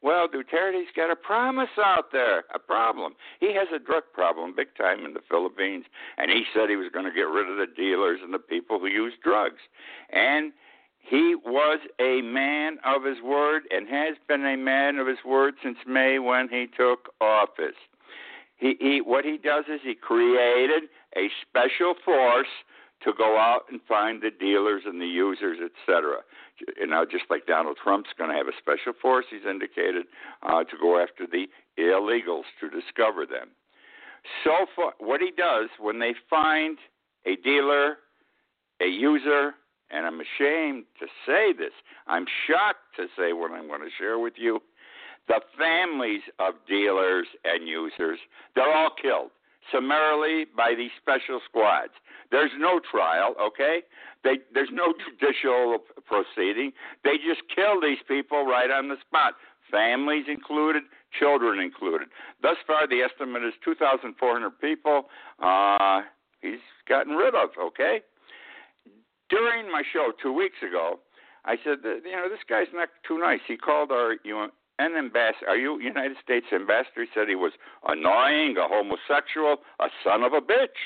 Well, 0.00 0.28
Duterte's 0.28 0.90
got 0.94 1.10
a 1.10 1.16
promise 1.16 1.70
out 1.76 2.12
there, 2.12 2.44
a 2.54 2.58
problem. 2.58 3.14
He 3.40 3.54
has 3.54 3.66
a 3.74 3.80
drug 3.80 4.04
problem 4.12 4.54
big 4.54 4.68
time 4.76 5.04
in 5.04 5.12
the 5.12 5.22
Philippines, 5.28 5.86
and 6.16 6.30
he 6.30 6.44
said 6.54 6.70
he 6.70 6.76
was 6.76 6.90
going 6.92 7.04
to 7.04 7.12
get 7.12 7.22
rid 7.22 7.50
of 7.50 7.56
the 7.56 7.74
dealers 7.74 8.20
and 8.22 8.32
the 8.32 8.38
people 8.38 8.78
who 8.78 8.86
use 8.86 9.14
drugs. 9.22 9.60
And 10.10 10.52
he 11.00 11.34
was 11.34 11.80
a 12.00 12.20
man 12.22 12.78
of 12.84 13.04
his 13.04 13.20
word 13.22 13.62
and 13.70 13.88
has 13.88 14.16
been 14.28 14.44
a 14.44 14.56
man 14.56 14.98
of 14.98 15.06
his 15.06 15.18
word 15.26 15.54
since 15.62 15.78
May 15.86 16.18
when 16.18 16.48
he 16.48 16.66
took 16.76 17.12
office. 17.20 17.76
He, 18.56 18.76
he 18.78 19.00
what 19.00 19.24
he 19.24 19.38
does 19.38 19.64
is 19.72 19.80
he 19.82 19.94
created 19.94 20.84
a 21.16 21.28
special 21.48 21.94
force 22.04 22.48
to 23.04 23.12
go 23.16 23.38
out 23.38 23.62
and 23.70 23.80
find 23.88 24.20
the 24.20 24.30
dealers 24.30 24.82
and 24.84 25.00
the 25.00 25.06
users, 25.06 25.58
etc. 25.58 26.18
You 26.78 26.86
know, 26.86 27.04
just 27.04 27.24
like 27.30 27.46
Donald 27.46 27.78
Trump's 27.82 28.10
going 28.16 28.30
to 28.30 28.36
have 28.36 28.48
a 28.48 28.56
special 28.58 28.92
force, 29.00 29.26
he's 29.30 29.48
indicated 29.48 30.06
uh, 30.42 30.64
to 30.64 30.76
go 30.80 31.00
after 31.00 31.26
the 31.26 31.46
illegals 31.78 32.44
to 32.60 32.68
discover 32.68 33.26
them. 33.26 33.48
So 34.44 34.66
far, 34.74 34.92
what 34.98 35.20
he 35.20 35.30
does 35.30 35.68
when 35.78 35.98
they 35.98 36.14
find 36.28 36.78
a 37.26 37.36
dealer, 37.36 37.98
a 38.80 38.86
user, 38.86 39.54
and 39.90 40.04
I'm 40.06 40.20
ashamed 40.20 40.84
to 41.00 41.06
say 41.26 41.52
this, 41.56 41.72
I'm 42.06 42.26
shocked 42.46 42.96
to 42.96 43.06
say 43.16 43.32
what 43.32 43.52
I'm 43.52 43.68
going 43.68 43.80
to 43.80 43.90
share 43.98 44.18
with 44.18 44.34
you. 44.36 44.60
The 45.28 45.40
families 45.58 46.22
of 46.38 46.54
dealers 46.66 47.26
and 47.44 47.68
users, 47.68 48.18
they're 48.54 48.74
all 48.74 48.90
killed 49.00 49.30
summarily 49.72 50.46
by 50.56 50.74
these 50.76 50.90
special 51.00 51.40
squads. 51.44 51.92
There's 52.30 52.50
no 52.58 52.80
trial, 52.90 53.34
okay? 53.40 53.80
They, 54.24 54.38
there's 54.52 54.70
no 54.72 54.92
judicial 54.92 55.78
proceeding. 56.06 56.72
They 57.04 57.16
just 57.16 57.42
kill 57.54 57.80
these 57.80 57.98
people 58.06 58.44
right 58.44 58.70
on 58.70 58.88
the 58.88 58.96
spot, 59.06 59.34
families 59.70 60.26
included, 60.28 60.82
children 61.18 61.58
included. 61.60 62.08
Thus 62.42 62.56
far, 62.66 62.86
the 62.86 63.00
estimate 63.00 63.44
is 63.44 63.54
2,400 63.64 64.50
people 64.60 65.04
uh, 65.40 66.02
he's 66.40 66.60
gotten 66.88 67.14
rid 67.14 67.34
of, 67.34 67.50
okay? 67.60 68.00
During 69.28 69.70
my 69.70 69.82
show 69.92 70.12
two 70.22 70.32
weeks 70.32 70.56
ago, 70.66 71.00
I 71.44 71.56
said, 71.64 71.78
you 71.84 72.12
know, 72.12 72.28
this 72.28 72.44
guy's 72.48 72.72
not 72.72 72.88
too 73.06 73.18
nice. 73.18 73.40
He 73.46 73.56
called 73.56 73.90
our 73.90 74.16
an 74.78 74.94
ambassador, 74.96 75.48
are 75.48 75.56
you 75.56 75.80
United 75.80 76.16
States 76.22 76.46
ambassador? 76.54 77.02
He 77.02 77.06
said 77.14 77.28
he 77.28 77.34
was 77.34 77.52
annoying, 77.86 78.56
a 78.56 78.68
homosexual, 78.68 79.58
a 79.80 79.88
son 80.04 80.22
of 80.22 80.32
a 80.32 80.40
bitch. 80.40 80.78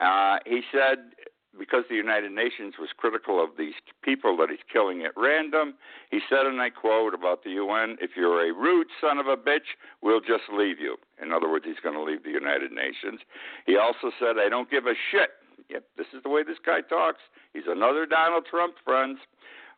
Uh, 0.00 0.38
he 0.46 0.62
said 0.72 1.14
because 1.58 1.84
the 1.88 1.94
United 1.94 2.32
Nations 2.32 2.74
was 2.78 2.88
critical 2.96 3.42
of 3.42 3.50
these 3.56 3.74
people 4.02 4.36
that 4.38 4.50
he's 4.50 4.64
killing 4.72 5.02
at 5.04 5.12
random, 5.16 5.74
he 6.10 6.20
said, 6.28 6.46
and 6.46 6.60
I 6.60 6.70
quote 6.70 7.14
about 7.14 7.44
the 7.44 7.50
UN, 7.50 7.96
if 8.00 8.10
you're 8.16 8.48
a 8.48 8.52
rude 8.52 8.88
son 9.00 9.18
of 9.18 9.26
a 9.26 9.36
bitch, 9.36 9.78
we'll 10.02 10.20
just 10.20 10.44
leave 10.52 10.80
you. 10.80 10.96
In 11.22 11.32
other 11.32 11.48
words, 11.48 11.64
he's 11.66 11.80
going 11.82 11.94
to 11.94 12.02
leave 12.02 12.24
the 12.24 12.30
United 12.30 12.72
Nations. 12.72 13.20
He 13.66 13.76
also 13.76 14.10
said, 14.18 14.36
I 14.38 14.48
don't 14.48 14.70
give 14.70 14.86
a 14.86 14.94
shit. 15.10 15.30
Yep, 15.70 15.84
this 15.96 16.06
is 16.14 16.22
the 16.22 16.28
way 16.28 16.42
this 16.42 16.58
guy 16.64 16.80
talks. 16.80 17.20
He's 17.52 17.68
another 17.68 18.06
Donald 18.06 18.44
Trump, 18.50 18.74
friends. 18.84 19.18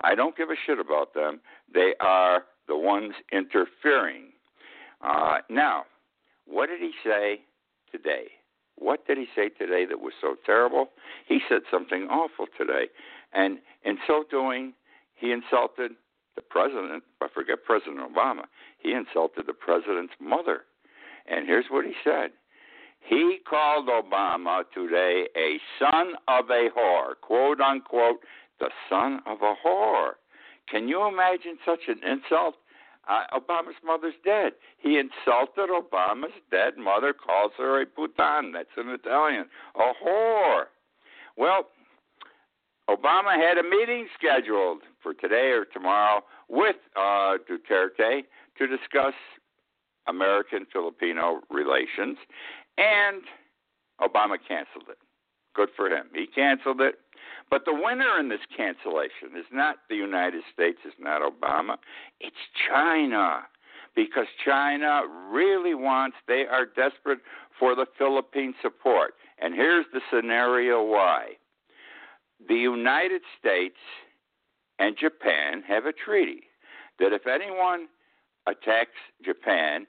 I 0.00 0.14
don't 0.14 0.37
give 0.37 0.50
a 0.50 0.56
shit 0.66 0.78
about 0.78 1.14
them. 1.14 1.40
They 1.73 1.92
are 2.00 2.45
the 2.68 2.76
ones 2.76 3.14
interfering. 3.32 4.32
Uh, 5.00 5.38
now, 5.49 5.85
what 6.46 6.68
did 6.68 6.80
he 6.80 6.92
say 7.04 7.40
today? 7.90 8.26
What 8.76 9.06
did 9.06 9.18
he 9.18 9.26
say 9.35 9.49
today 9.49 9.87
that 9.87 10.00
was 10.00 10.12
so 10.20 10.37
terrible? 10.44 10.90
He 11.26 11.40
said 11.49 11.62
something 11.70 12.08
awful 12.11 12.46
today. 12.58 12.87
And 13.32 13.58
in 13.85 13.99
so 14.06 14.25
doing, 14.30 14.75
he 15.14 15.32
insulted 15.32 15.92
the 16.37 16.42
president. 16.42 17.02
I 17.23 17.28
forget 17.35 17.64
President 17.64 17.99
Obama. 17.99 18.44
He 18.78 18.92
insulted 18.92 19.46
the 19.46 19.54
president's 19.54 20.12
mother. 20.20 20.62
And 21.26 21.46
here's 21.46 21.66
what 21.70 21.85
he 21.85 21.92
said 22.04 22.30
he 23.00 23.38
called 23.49 23.88
Obama 23.88 24.64
today 24.75 25.28
a 25.37 25.58
son 25.78 26.14
of 26.28 26.50
a 26.50 26.68
whore, 26.76 27.12
quote 27.20 27.61
unquote, 27.61 28.20
the 28.58 28.70
son 28.88 29.20
of 29.26 29.38
a 29.42 29.54
whore. 29.64 30.12
Can 30.68 30.88
you 30.88 31.06
imagine 31.06 31.58
such 31.64 31.88
an 31.88 32.00
insult? 32.04 32.56
Uh, 33.08 33.23
Obama's 33.38 33.76
mother's 33.85 34.14
dead. 34.25 34.52
He 34.78 34.99
insulted 34.99 35.70
Obama's 35.70 36.35
dead 36.50 36.76
mother, 36.76 37.12
calls 37.12 37.52
her 37.56 37.80
a 37.80 37.87
putan. 37.87 38.52
That's 38.52 38.68
in 38.76 38.88
Italian. 38.88 39.46
A 39.76 39.92
whore. 40.04 40.64
Well, 41.37 41.68
Obama 42.90 43.37
had 43.37 43.58
a 43.58 43.62
meeting 43.62 44.08
scheduled 44.18 44.82
for 45.02 45.14
today 45.14 45.50
or 45.50 45.64
tomorrow 45.64 46.23
with 46.49 46.76
uh, 46.96 47.37
Duterte 47.49 48.23
to 48.58 48.66
discuss 48.66 49.14
American 50.08 50.66
Filipino 50.73 51.40
relations, 51.50 52.16
and 52.78 53.23
Obama 54.00 54.37
canceled 54.46 54.88
it. 54.88 54.99
Good 55.54 55.70
for 55.76 55.88
him. 55.88 56.06
He 56.14 56.26
canceled 56.26 56.80
it. 56.80 56.96
But 57.50 57.65
the 57.65 57.75
winner 57.75 58.19
in 58.19 58.29
this 58.29 58.41
cancellation 58.57 59.37
is 59.38 59.47
not 59.53 59.76
the 59.88 59.97
United 59.97 60.43
States, 60.53 60.79
it's 60.85 60.97
not 60.99 61.23
Obama, 61.23 61.76
it's 62.21 62.37
China. 62.69 63.43
Because 63.95 64.26
China 64.45 65.03
really 65.31 65.75
wants, 65.75 66.17
they 66.29 66.45
are 66.50 66.67
desperate 66.67 67.21
for 67.59 67.75
the 67.75 67.87
Philippine 67.97 68.55
support. 68.61 69.15
And 69.38 69.55
here's 69.55 69.87
the 69.93 70.00
scenario 70.12 70.83
why 70.83 71.37
the 72.47 72.55
United 72.55 73.23
States 73.38 73.76
and 74.79 74.97
Japan 74.99 75.62
have 75.67 75.87
a 75.87 75.93
treaty 75.93 76.43
that 76.99 77.12
if 77.12 77.26
anyone 77.26 77.87
attacks 78.47 78.99
Japan, 79.25 79.87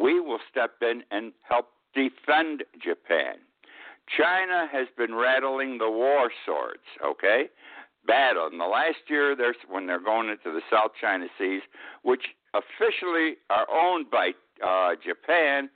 we 0.00 0.20
will 0.20 0.38
step 0.50 0.76
in 0.80 1.02
and 1.10 1.32
help 1.46 1.68
defend 1.94 2.64
Japan. 2.82 3.36
China 4.16 4.68
has 4.70 4.88
been 4.96 5.14
rattling 5.14 5.78
the 5.78 5.90
war 5.90 6.30
swords, 6.44 6.84
okay? 7.04 7.44
Battle. 8.06 8.48
In 8.50 8.58
the 8.58 8.66
last 8.66 8.98
year, 9.08 9.36
there's 9.36 9.56
when 9.68 9.86
they're 9.86 10.02
going 10.02 10.28
into 10.28 10.52
the 10.52 10.60
South 10.70 10.90
China 11.00 11.26
Seas, 11.38 11.62
which 12.02 12.22
officially 12.54 13.36
are 13.48 13.66
owned 13.70 14.10
by 14.10 14.32
uh, 14.64 14.94
Japan. 15.04 15.70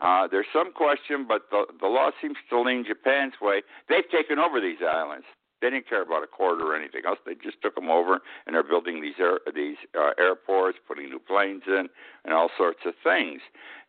Uh, 0.00 0.26
there's 0.30 0.46
some 0.52 0.72
question, 0.72 1.26
but 1.26 1.42
the, 1.50 1.64
the 1.80 1.86
law 1.86 2.10
seems 2.20 2.36
to 2.50 2.60
lean 2.60 2.84
Japan's 2.86 3.34
way. 3.40 3.62
They've 3.88 4.08
taken 4.10 4.38
over 4.38 4.60
these 4.60 4.78
islands. 4.86 5.26
They 5.60 5.70
didn't 5.70 5.88
care 5.88 6.02
about 6.02 6.22
a 6.22 6.26
quarter 6.26 6.64
or 6.66 6.76
anything 6.76 7.02
else. 7.06 7.18
They 7.24 7.34
just 7.34 7.62
took 7.62 7.74
them 7.74 7.88
over, 7.88 8.20
and 8.46 8.54
they're 8.54 8.62
building 8.62 9.00
these 9.00 9.14
air, 9.18 9.38
these 9.54 9.76
uh, 9.98 10.10
airports, 10.18 10.78
putting 10.86 11.08
new 11.08 11.20
planes 11.20 11.62
in, 11.66 11.88
and 12.24 12.34
all 12.34 12.50
sorts 12.56 12.80
of 12.84 12.94
things. 13.02 13.40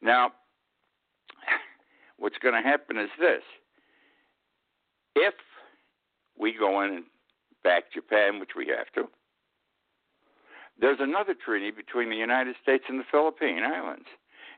Now, 0.02 0.32
what's 2.18 2.38
going 2.38 2.56
to 2.56 2.68
happen 2.68 2.98
is 2.98 3.10
this: 3.20 3.42
if 5.16 5.34
we 6.38 6.54
go 6.58 6.82
in 6.82 6.94
and 6.94 7.04
back 7.64 7.92
Japan, 7.94 8.40
which 8.40 8.52
we 8.56 8.68
have 8.68 8.92
to, 8.96 9.10
there's 10.80 11.00
another 11.00 11.34
treaty 11.34 11.72
between 11.72 12.10
the 12.10 12.16
United 12.16 12.56
States 12.62 12.84
and 12.90 13.00
the 13.00 13.06
Philippine 13.10 13.64
Islands. 13.64 14.08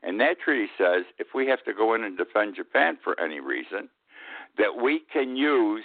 And 0.02 0.20
that 0.20 0.40
treaty 0.44 0.68
says 0.76 1.04
if 1.18 1.28
we 1.34 1.46
have 1.46 1.64
to 1.64 1.72
go 1.72 1.94
in 1.94 2.04
and 2.04 2.16
defend 2.16 2.56
Japan 2.56 2.98
for 3.02 3.18
any 3.20 3.40
reason, 3.40 3.88
that 4.56 4.82
we 4.82 5.02
can 5.12 5.36
use 5.36 5.84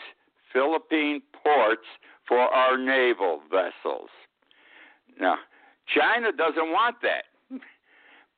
Philippine 0.52 1.22
ports 1.44 1.88
for 2.28 2.40
our 2.40 2.78
naval 2.78 3.42
vessels. 3.50 4.10
Now, 5.20 5.38
China 5.96 6.32
doesn't 6.32 6.72
want 6.72 6.98
that. 7.02 7.26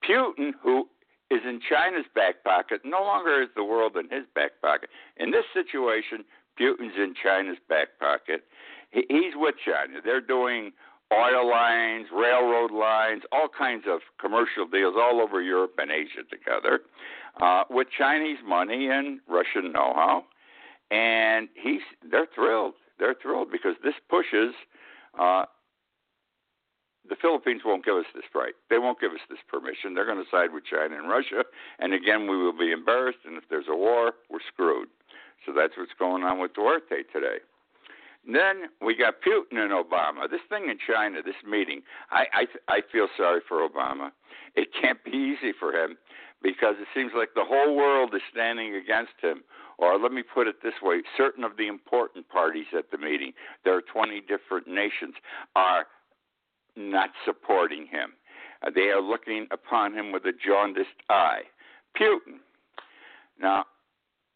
Putin, 0.07 0.51
who 0.61 0.87
is 1.31 1.41
in 1.43 1.59
China's 1.67 2.05
back 2.13 2.43
pocket. 2.43 2.81
No 2.83 3.01
longer 3.01 3.41
is 3.41 3.49
the 3.55 3.63
world 3.63 3.97
in 3.97 4.09
his 4.15 4.25
back 4.35 4.51
pocket. 4.61 4.89
In 5.17 5.31
this 5.31 5.45
situation, 5.53 6.23
Putin's 6.59 6.95
in 6.97 7.13
China's 7.21 7.57
back 7.67 7.99
pocket. 7.99 8.43
He's 8.91 9.33
with 9.35 9.55
China. 9.65 9.99
They're 10.03 10.21
doing 10.21 10.71
oil 11.13 11.49
lines, 11.49 12.07
railroad 12.13 12.71
lines, 12.71 13.23
all 13.31 13.47
kinds 13.47 13.83
of 13.87 13.99
commercial 14.19 14.67
deals 14.71 14.95
all 14.97 15.21
over 15.21 15.41
Europe 15.41 15.73
and 15.77 15.91
Asia 15.91 16.23
together 16.29 16.81
uh, 17.41 17.63
with 17.69 17.87
Chinese 17.97 18.37
money 18.45 18.89
and 18.89 19.19
Russian 19.27 19.71
know-how. 19.71 20.23
And 20.91 21.49
he's 21.55 21.81
they're 22.09 22.27
thrilled. 22.33 22.75
They're 22.99 23.15
thrilled 23.21 23.51
because 23.51 23.75
this 23.83 23.95
pushes 24.09 24.53
uh, 25.19 25.45
the 27.09 27.15
Philippines 27.21 27.61
won't 27.65 27.85
give 27.85 27.95
us 27.95 28.05
this 28.13 28.25
right. 28.33 28.53
They 28.69 28.77
won't 28.79 28.99
give 28.99 29.11
us 29.11 29.23
this 29.29 29.39
permission. 29.47 29.93
They're 29.93 30.05
going 30.05 30.23
to 30.23 30.29
side 30.29 30.53
with 30.53 30.63
China 30.65 30.97
and 30.97 31.09
Russia, 31.09 31.43
and 31.79 31.93
again, 31.93 32.27
we 32.29 32.37
will 32.37 32.57
be 32.57 32.71
embarrassed. 32.71 33.19
And 33.25 33.37
if 33.37 33.43
there's 33.49 33.69
a 33.69 33.75
war, 33.75 34.13
we're 34.29 34.39
screwed. 34.51 34.89
So 35.45 35.53
that's 35.53 35.73
what's 35.77 35.93
going 35.99 36.23
on 36.23 36.39
with 36.39 36.53
Duarte 36.53 37.03
today. 37.13 37.37
then 38.25 38.69
we 38.81 38.95
got 38.95 39.15
Putin 39.21 39.59
and 39.59 39.71
Obama. 39.71 40.29
This 40.29 40.41
thing 40.49 40.69
in 40.69 40.77
China, 40.81 41.21
this 41.23 41.35
meeting, 41.47 41.81
I, 42.09 42.25
I 42.33 42.45
I 42.67 42.79
feel 42.91 43.07
sorry 43.15 43.41
for 43.47 43.67
Obama. 43.67 44.09
It 44.55 44.69
can't 44.79 45.03
be 45.03 45.11
easy 45.11 45.53
for 45.59 45.71
him 45.73 45.97
because 46.41 46.75
it 46.79 46.87
seems 46.95 47.11
like 47.15 47.29
the 47.35 47.45
whole 47.45 47.75
world 47.75 48.13
is 48.15 48.21
standing 48.31 48.75
against 48.75 49.13
him. 49.21 49.43
Or 49.77 49.99
let 49.99 50.11
me 50.13 50.23
put 50.23 50.47
it 50.47 50.63
this 50.63 50.81
way: 50.81 51.01
certain 51.17 51.43
of 51.43 51.57
the 51.57 51.67
important 51.67 52.27
parties 52.29 52.67
at 52.75 52.89
the 52.91 52.97
meeting, 52.97 53.33
there 53.63 53.75
are 53.75 53.81
20 53.81 54.21
different 54.21 54.67
nations, 54.67 55.13
are 55.55 55.85
not 56.75 57.09
supporting 57.25 57.87
him. 57.87 58.13
Uh, 58.65 58.71
they 58.73 58.89
are 58.89 59.01
looking 59.01 59.47
upon 59.51 59.93
him 59.93 60.11
with 60.11 60.23
a 60.25 60.31
jaundiced 60.31 60.89
eye. 61.09 61.41
Putin. 61.99 62.39
Now, 63.39 63.65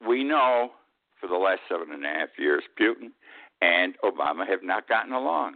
we 0.06 0.24
know 0.24 0.72
for 1.20 1.28
the 1.28 1.36
last 1.36 1.62
seven 1.70 1.94
and 1.94 2.06
a 2.06 2.08
half 2.08 2.30
years, 2.38 2.64
Putin 2.80 3.12
and 3.62 3.96
Obama 4.04 4.48
have 4.48 4.64
not 4.64 4.88
gotten 4.88 5.14
along. 5.14 5.56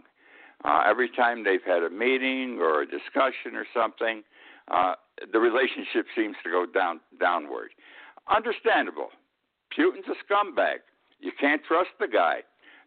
Uh, 0.64 0.82
every 0.86 1.10
time 1.10 1.44
they've 1.44 1.64
had 1.64 1.82
a 1.82 1.90
meeting 1.90 2.58
or 2.60 2.82
a 2.82 2.86
discussion 2.86 3.54
or 3.54 3.66
something, 3.74 4.22
uh, 4.70 4.94
the 5.32 5.38
relationship 5.38 6.06
seems 6.16 6.36
to 6.42 6.50
go 6.50 6.64
down 6.66 7.00
downward. 7.20 7.70
Understandable. 8.34 9.08
Putin's 9.76 10.06
a 10.08 10.16
scumbag. 10.24 10.78
You 11.20 11.32
can't 11.38 11.62
trust 11.64 11.90
the 12.00 12.08
guy. 12.08 12.40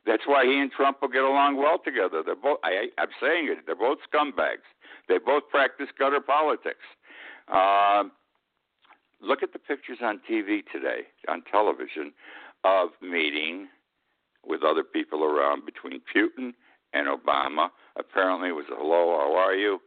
That's 0.08 0.24
why 0.26 0.46
he 0.46 0.58
and 0.58 0.72
Trump 0.72 1.02
will 1.02 1.10
get 1.10 1.24
along 1.24 1.58
well 1.58 1.80
together. 1.84 2.24
They're 2.26 2.36
both. 2.36 2.60
I, 2.64 2.88
I'm 2.98 3.10
saying 3.22 3.50
it. 3.52 3.66
They're 3.66 3.76
both 3.76 4.00
scumbags. 4.12 4.64
They 5.10 5.18
both 5.18 5.44
practice 5.50 5.88
gutter 6.00 6.22
politics. 6.22 6.86
Uh, 7.54 8.04
look 9.22 9.44
at 9.44 9.52
the 9.52 9.60
pictures 9.60 9.98
on 10.02 10.22
TV 10.30 10.62
today, 10.72 11.02
on 11.28 11.44
television, 11.52 12.14
of 12.64 12.90
meeting 13.02 13.68
with 14.46 14.64
other 14.64 14.84
people 14.84 15.26
around 15.26 15.66
between 15.66 16.00
Putin 16.16 16.54
and 16.94 17.08
Obama. 17.08 17.68
Apparently, 18.00 18.50
it 18.50 18.54
was 18.54 18.66
a 18.72 18.76
hello, 18.76 19.18
how 19.20 19.36
are 19.36 19.56
you? 19.56 19.80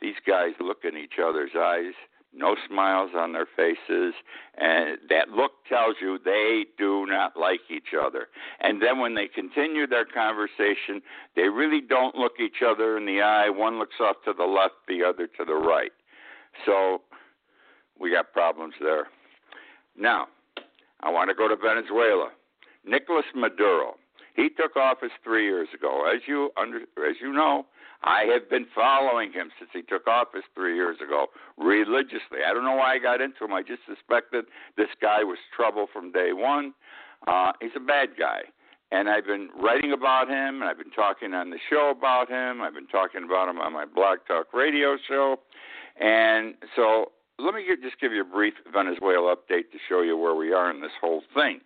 These 0.00 0.16
guys 0.26 0.52
look 0.58 0.84
in 0.84 0.96
each 0.96 1.18
other's 1.22 1.52
eyes 1.58 1.94
no 2.36 2.56
smiles 2.68 3.10
on 3.16 3.32
their 3.32 3.46
faces, 3.56 4.14
and 4.58 4.98
that 5.08 5.30
look 5.30 5.52
tells 5.68 5.96
you 6.00 6.18
they 6.22 6.66
do 6.78 7.06
not 7.06 7.36
like 7.36 7.60
each 7.70 7.94
other. 7.98 8.28
And 8.60 8.82
then 8.82 8.98
when 8.98 9.14
they 9.14 9.26
continue 9.26 9.86
their 9.86 10.04
conversation, 10.04 11.02
they 11.34 11.48
really 11.48 11.80
don't 11.80 12.14
look 12.14 12.34
each 12.40 12.62
other 12.66 12.96
in 12.96 13.06
the 13.06 13.22
eye. 13.22 13.48
One 13.48 13.78
looks 13.78 13.96
off 14.00 14.16
to 14.26 14.32
the 14.36 14.44
left, 14.44 14.74
the 14.88 15.02
other 15.02 15.26
to 15.26 15.44
the 15.44 15.54
right. 15.54 15.92
So 16.64 17.02
we 17.98 18.10
got 18.10 18.32
problems 18.32 18.74
there. 18.80 19.08
Now, 19.98 20.26
I 21.00 21.10
want 21.10 21.30
to 21.30 21.34
go 21.34 21.48
to 21.48 21.56
Venezuela. 21.56 22.28
Nicolas 22.84 23.24
Maduro. 23.34 23.94
He 24.34 24.50
took 24.50 24.76
office 24.76 25.10
three 25.24 25.44
years 25.44 25.68
ago. 25.74 26.10
As 26.12 26.20
you 26.26 26.50
under, 26.56 26.80
as 27.08 27.16
you 27.20 27.32
know, 27.32 27.64
I 28.02 28.24
have 28.32 28.48
been 28.48 28.66
following 28.74 29.32
him 29.32 29.50
since 29.58 29.70
he 29.72 29.82
took 29.82 30.06
office 30.06 30.42
three 30.54 30.76
years 30.76 30.98
ago 31.04 31.26
religiously. 31.56 32.44
I 32.46 32.52
don't 32.52 32.64
know 32.64 32.76
why 32.76 32.94
I 32.94 32.98
got 32.98 33.20
into 33.20 33.44
him. 33.44 33.52
I 33.52 33.62
just 33.62 33.82
suspected 33.86 34.44
this 34.76 34.88
guy 35.00 35.24
was 35.24 35.38
trouble 35.54 35.86
from 35.92 36.12
day 36.12 36.32
one. 36.32 36.74
Uh, 37.26 37.52
he's 37.60 37.70
a 37.76 37.80
bad 37.80 38.10
guy. 38.18 38.42
And 38.92 39.08
I've 39.08 39.26
been 39.26 39.48
writing 39.60 39.92
about 39.92 40.28
him, 40.28 40.62
and 40.62 40.64
I've 40.64 40.78
been 40.78 40.92
talking 40.92 41.34
on 41.34 41.50
the 41.50 41.58
show 41.68 41.92
about 41.96 42.30
him. 42.30 42.62
I've 42.62 42.74
been 42.74 42.86
talking 42.86 43.24
about 43.24 43.48
him 43.48 43.58
on 43.58 43.72
my 43.72 43.84
blog 43.84 44.18
talk 44.28 44.54
radio 44.54 44.96
show. 45.08 45.40
And 46.00 46.54
so 46.76 47.10
let 47.38 47.54
me 47.54 47.64
get, 47.66 47.82
just 47.82 48.00
give 48.00 48.12
you 48.12 48.20
a 48.20 48.24
brief 48.24 48.54
Venezuela 48.72 49.34
update 49.34 49.72
to 49.72 49.78
show 49.88 50.02
you 50.02 50.16
where 50.16 50.36
we 50.36 50.52
are 50.52 50.70
in 50.70 50.80
this 50.80 50.92
whole 51.00 51.22
thing. 51.34 51.60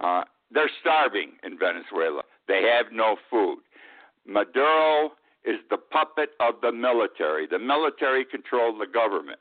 Uh, 0.00 0.22
they're 0.52 0.70
starving 0.80 1.32
in 1.42 1.58
Venezuela. 1.58 2.22
They 2.46 2.62
have 2.62 2.92
no 2.92 3.16
food. 3.28 3.58
Maduro 4.26 5.12
is 5.44 5.60
the 5.70 5.76
puppet 5.76 6.30
of 6.40 6.54
the 6.62 6.72
military. 6.72 7.46
The 7.46 7.58
military 7.58 8.24
controls 8.24 8.76
the 8.78 8.86
government. 8.86 9.38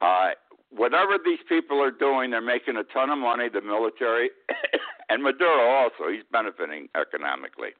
Uh, 0.00 0.30
whatever 0.70 1.18
these 1.22 1.38
people 1.48 1.80
are 1.82 1.90
doing, 1.90 2.30
they're 2.30 2.40
making 2.40 2.76
a 2.76 2.84
ton 2.84 3.10
of 3.10 3.18
money. 3.18 3.48
The 3.48 3.60
military 3.60 4.30
and 5.08 5.22
Maduro 5.22 5.68
also, 5.70 6.10
he's 6.10 6.24
benefiting 6.32 6.88
economically. 6.94 7.70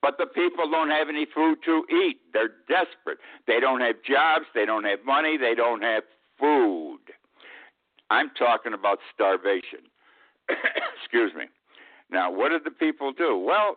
But 0.00 0.16
the 0.18 0.26
people 0.26 0.70
don't 0.70 0.90
have 0.90 1.08
any 1.08 1.26
food 1.34 1.58
to 1.64 1.84
eat. 1.90 2.18
They're 2.32 2.54
desperate. 2.68 3.18
They 3.46 3.58
don't 3.58 3.80
have 3.80 3.96
jobs. 4.06 4.44
They 4.54 4.64
don't 4.64 4.84
have 4.84 5.00
money. 5.04 5.36
They 5.36 5.54
don't 5.54 5.82
have 5.82 6.04
food. 6.38 7.00
I'm 8.10 8.30
talking 8.38 8.74
about 8.74 8.98
starvation. 9.12 9.80
Excuse 11.02 11.32
me. 11.34 11.44
Now, 12.10 12.30
what 12.30 12.50
did 12.50 12.64
the 12.64 12.70
people 12.70 13.12
do? 13.12 13.36
Well, 13.36 13.76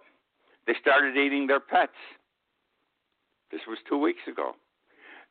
they 0.68 0.74
started 0.80 1.18
eating 1.18 1.48
their 1.48 1.60
pets. 1.60 1.98
This 3.52 3.62
was 3.68 3.78
two 3.88 3.98
weeks 3.98 4.22
ago. 4.28 4.54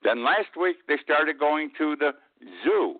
Then 0.02 0.24
last 0.24 0.56
week, 0.60 0.76
they 0.88 0.96
started 1.02 1.38
going 1.38 1.70
to 1.78 1.96
the 1.96 2.12
zoo 2.64 2.96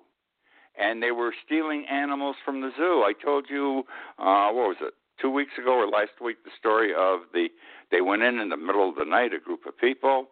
and 0.79 1.03
they 1.03 1.11
were 1.11 1.35
stealing 1.45 1.87
animals 1.91 2.37
from 2.45 2.61
the 2.61 2.71
zoo. 2.77 3.05
I 3.05 3.13
told 3.13 3.47
you, 3.51 3.85
uh, 4.19 4.51
what 4.53 4.69
was 4.69 4.77
it, 4.81 4.95
two 5.21 5.31
weeks 5.31 5.53
ago 5.59 5.75
or 5.75 5.87
last 5.87 6.13
week, 6.23 6.39
the 6.45 6.51
story 6.59 6.93
of 6.97 7.21
the 7.33 7.49
they 7.91 8.01
went 8.01 8.23
in 8.23 8.39
in 8.39 8.49
the 8.49 8.57
middle 8.57 8.89
of 8.89 8.95
the 8.95 9.05
night, 9.05 9.35
a 9.35 9.41
group 9.41 9.67
of 9.67 9.77
people, 9.77 10.29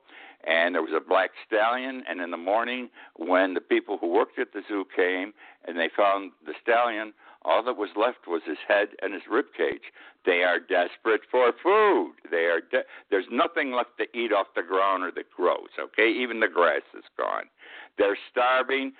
and 0.46 0.74
there 0.74 0.82
was 0.82 0.92
a 0.96 1.06
black 1.06 1.30
stallion. 1.46 2.02
And 2.08 2.20
in 2.20 2.30
the 2.30 2.36
morning, 2.36 2.90
when 3.16 3.54
the 3.54 3.60
people 3.60 3.98
who 3.98 4.08
worked 4.08 4.38
at 4.38 4.52
the 4.52 4.62
zoo 4.68 4.84
came 4.94 5.32
and 5.66 5.78
they 5.78 5.88
found 5.94 6.32
the 6.46 6.54
stallion, 6.62 7.12
all 7.42 7.62
that 7.64 7.76
was 7.76 7.90
left 7.96 8.26
was 8.26 8.42
his 8.46 8.58
head 8.66 8.88
and 9.02 9.12
his 9.14 9.22
rib 9.30 9.46
cage. 9.56 9.92
They 10.26 10.42
are 10.42 10.58
desperate 10.58 11.22
for 11.30 11.52
food. 11.62 12.12
They 12.30 12.44
are. 12.46 12.60
De- 12.60 12.84
There's 13.10 13.26
nothing 13.30 13.72
left 13.72 13.96
to 13.98 14.04
eat 14.18 14.32
off 14.32 14.48
the 14.54 14.62
ground 14.62 15.04
or 15.04 15.10
that 15.12 15.30
grows. 15.30 15.68
Okay, 15.78 16.10
even 16.10 16.40
the 16.40 16.48
grass 16.48 16.82
is 16.96 17.04
gone. 17.16 17.44
They're 17.96 18.18
starving. 18.30 18.92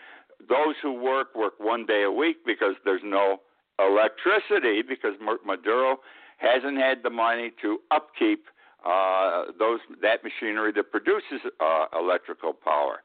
Those 0.49 0.77
who 0.81 0.93
work 0.93 1.35
work 1.35 1.55
one 1.59 1.85
day 1.85 2.05
a 2.05 2.13
week 2.13 2.39
because 2.47 2.75
there's 2.85 3.03
no 3.05 3.41
electricity 3.79 4.83
because 4.83 5.15
Maduro 5.45 5.99
hasn't 6.39 6.79
had 6.79 7.03
the 7.03 7.11
money 7.11 7.51
to 7.63 7.79
upkeep 7.91 8.47
uh, 8.85 9.45
those 9.59 9.81
that 10.03 10.23
machinery 10.23 10.73
that 10.73 10.91
produces 10.91 11.41
uh, 11.61 11.87
electrical 11.99 12.53
power. 12.53 13.03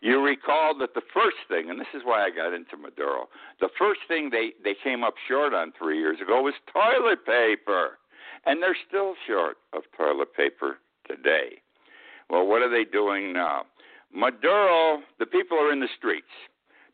You 0.00 0.20
recall 0.20 0.76
that 0.78 0.94
the 0.94 1.02
first 1.14 1.36
thing, 1.48 1.70
and 1.70 1.78
this 1.78 1.86
is 1.94 2.02
why 2.04 2.24
I 2.24 2.30
got 2.30 2.52
into 2.52 2.76
Maduro, 2.76 3.28
the 3.60 3.68
first 3.78 4.00
thing 4.08 4.30
they, 4.30 4.50
they 4.64 4.74
came 4.82 5.04
up 5.04 5.14
short 5.28 5.54
on 5.54 5.72
three 5.78 5.98
years 5.98 6.18
ago 6.20 6.42
was 6.42 6.54
toilet 6.72 7.24
paper. 7.24 7.98
And 8.44 8.60
they're 8.60 8.76
still 8.88 9.14
short 9.26 9.58
of 9.72 9.82
toilet 9.96 10.34
paper 10.34 10.78
today. 11.06 11.62
Well, 12.28 12.46
what 12.46 12.62
are 12.62 12.70
they 12.70 12.84
doing 12.84 13.32
now? 13.32 13.62
Maduro, 14.12 15.02
the 15.20 15.26
people 15.26 15.56
are 15.58 15.72
in 15.72 15.80
the 15.80 15.88
streets. 15.96 16.26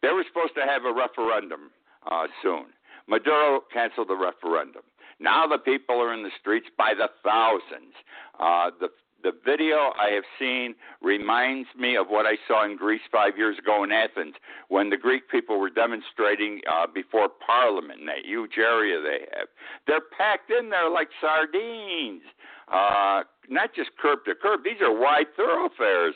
They 0.02 0.08
were 0.08 0.24
supposed 0.28 0.54
to 0.56 0.66
have 0.66 0.84
a 0.84 0.92
referendum 0.92 1.70
uh, 2.10 2.26
soon. 2.42 2.66
Maduro 3.08 3.62
canceled 3.72 4.08
the 4.08 4.16
referendum. 4.16 4.82
Now 5.20 5.46
the 5.46 5.58
people 5.58 6.00
are 6.00 6.12
in 6.14 6.22
the 6.22 6.30
streets 6.40 6.66
by 6.76 6.92
the 6.96 7.08
thousands. 7.24 7.94
Uh, 8.38 8.70
the 8.80 8.88
the 9.22 9.32
video 9.44 9.92
I 9.98 10.10
have 10.14 10.22
seen 10.38 10.76
reminds 11.02 11.68
me 11.76 11.96
of 11.96 12.06
what 12.06 12.24
I 12.24 12.36
saw 12.46 12.64
in 12.64 12.76
Greece 12.76 13.00
five 13.10 13.36
years 13.36 13.58
ago 13.58 13.82
in 13.82 13.90
Athens 13.90 14.34
when 14.68 14.90
the 14.90 14.96
Greek 14.96 15.28
people 15.28 15.58
were 15.58 15.70
demonstrating 15.70 16.60
uh, 16.70 16.86
before 16.86 17.28
Parliament. 17.44 18.00
in 18.00 18.06
That 18.06 18.24
huge 18.24 18.58
area 18.58 19.00
they 19.02 19.26
have, 19.36 19.48
they're 19.88 20.06
packed 20.16 20.50
in 20.50 20.70
there 20.70 20.88
like 20.88 21.08
sardines. 21.20 22.22
Uh, 22.70 23.22
not 23.48 23.74
just 23.74 23.90
curb 24.00 24.24
to 24.26 24.34
curb; 24.34 24.62
these 24.62 24.80
are 24.80 24.96
wide 24.96 25.26
thoroughfares 25.36 26.14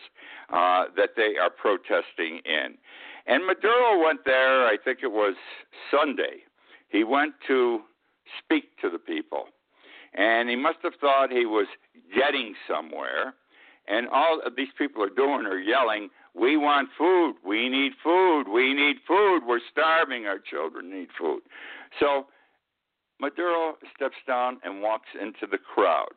uh, 0.50 0.84
that 0.96 1.10
they 1.16 1.36
are 1.40 1.50
protesting 1.50 2.40
in. 2.44 2.76
And 3.26 3.46
Maduro 3.46 4.04
went 4.04 4.24
there, 4.24 4.66
I 4.66 4.76
think 4.82 4.98
it 5.02 5.12
was 5.12 5.34
Sunday. 5.90 6.42
He 6.88 7.04
went 7.04 7.34
to 7.46 7.80
speak 8.42 8.76
to 8.80 8.90
the 8.90 8.98
people. 8.98 9.44
And 10.14 10.48
he 10.48 10.56
must 10.56 10.78
have 10.82 10.94
thought 11.00 11.32
he 11.32 11.46
was 11.46 11.66
getting 12.14 12.54
somewhere. 12.68 13.34
And 13.88 14.08
all 14.08 14.40
these 14.56 14.68
people 14.76 15.02
are 15.02 15.10
doing 15.10 15.46
are 15.46 15.58
yelling, 15.58 16.10
We 16.34 16.56
want 16.56 16.90
food. 16.96 17.34
We 17.44 17.68
need 17.68 17.92
food. 18.02 18.44
We 18.48 18.74
need 18.74 18.96
food. 19.06 19.40
We're 19.46 19.60
starving. 19.70 20.26
Our 20.26 20.38
children 20.38 20.90
need 20.90 21.08
food. 21.18 21.40
So 21.98 22.26
Maduro 23.20 23.76
steps 23.94 24.16
down 24.26 24.58
and 24.64 24.82
walks 24.82 25.08
into 25.20 25.46
the 25.50 25.58
crowd. 25.58 26.12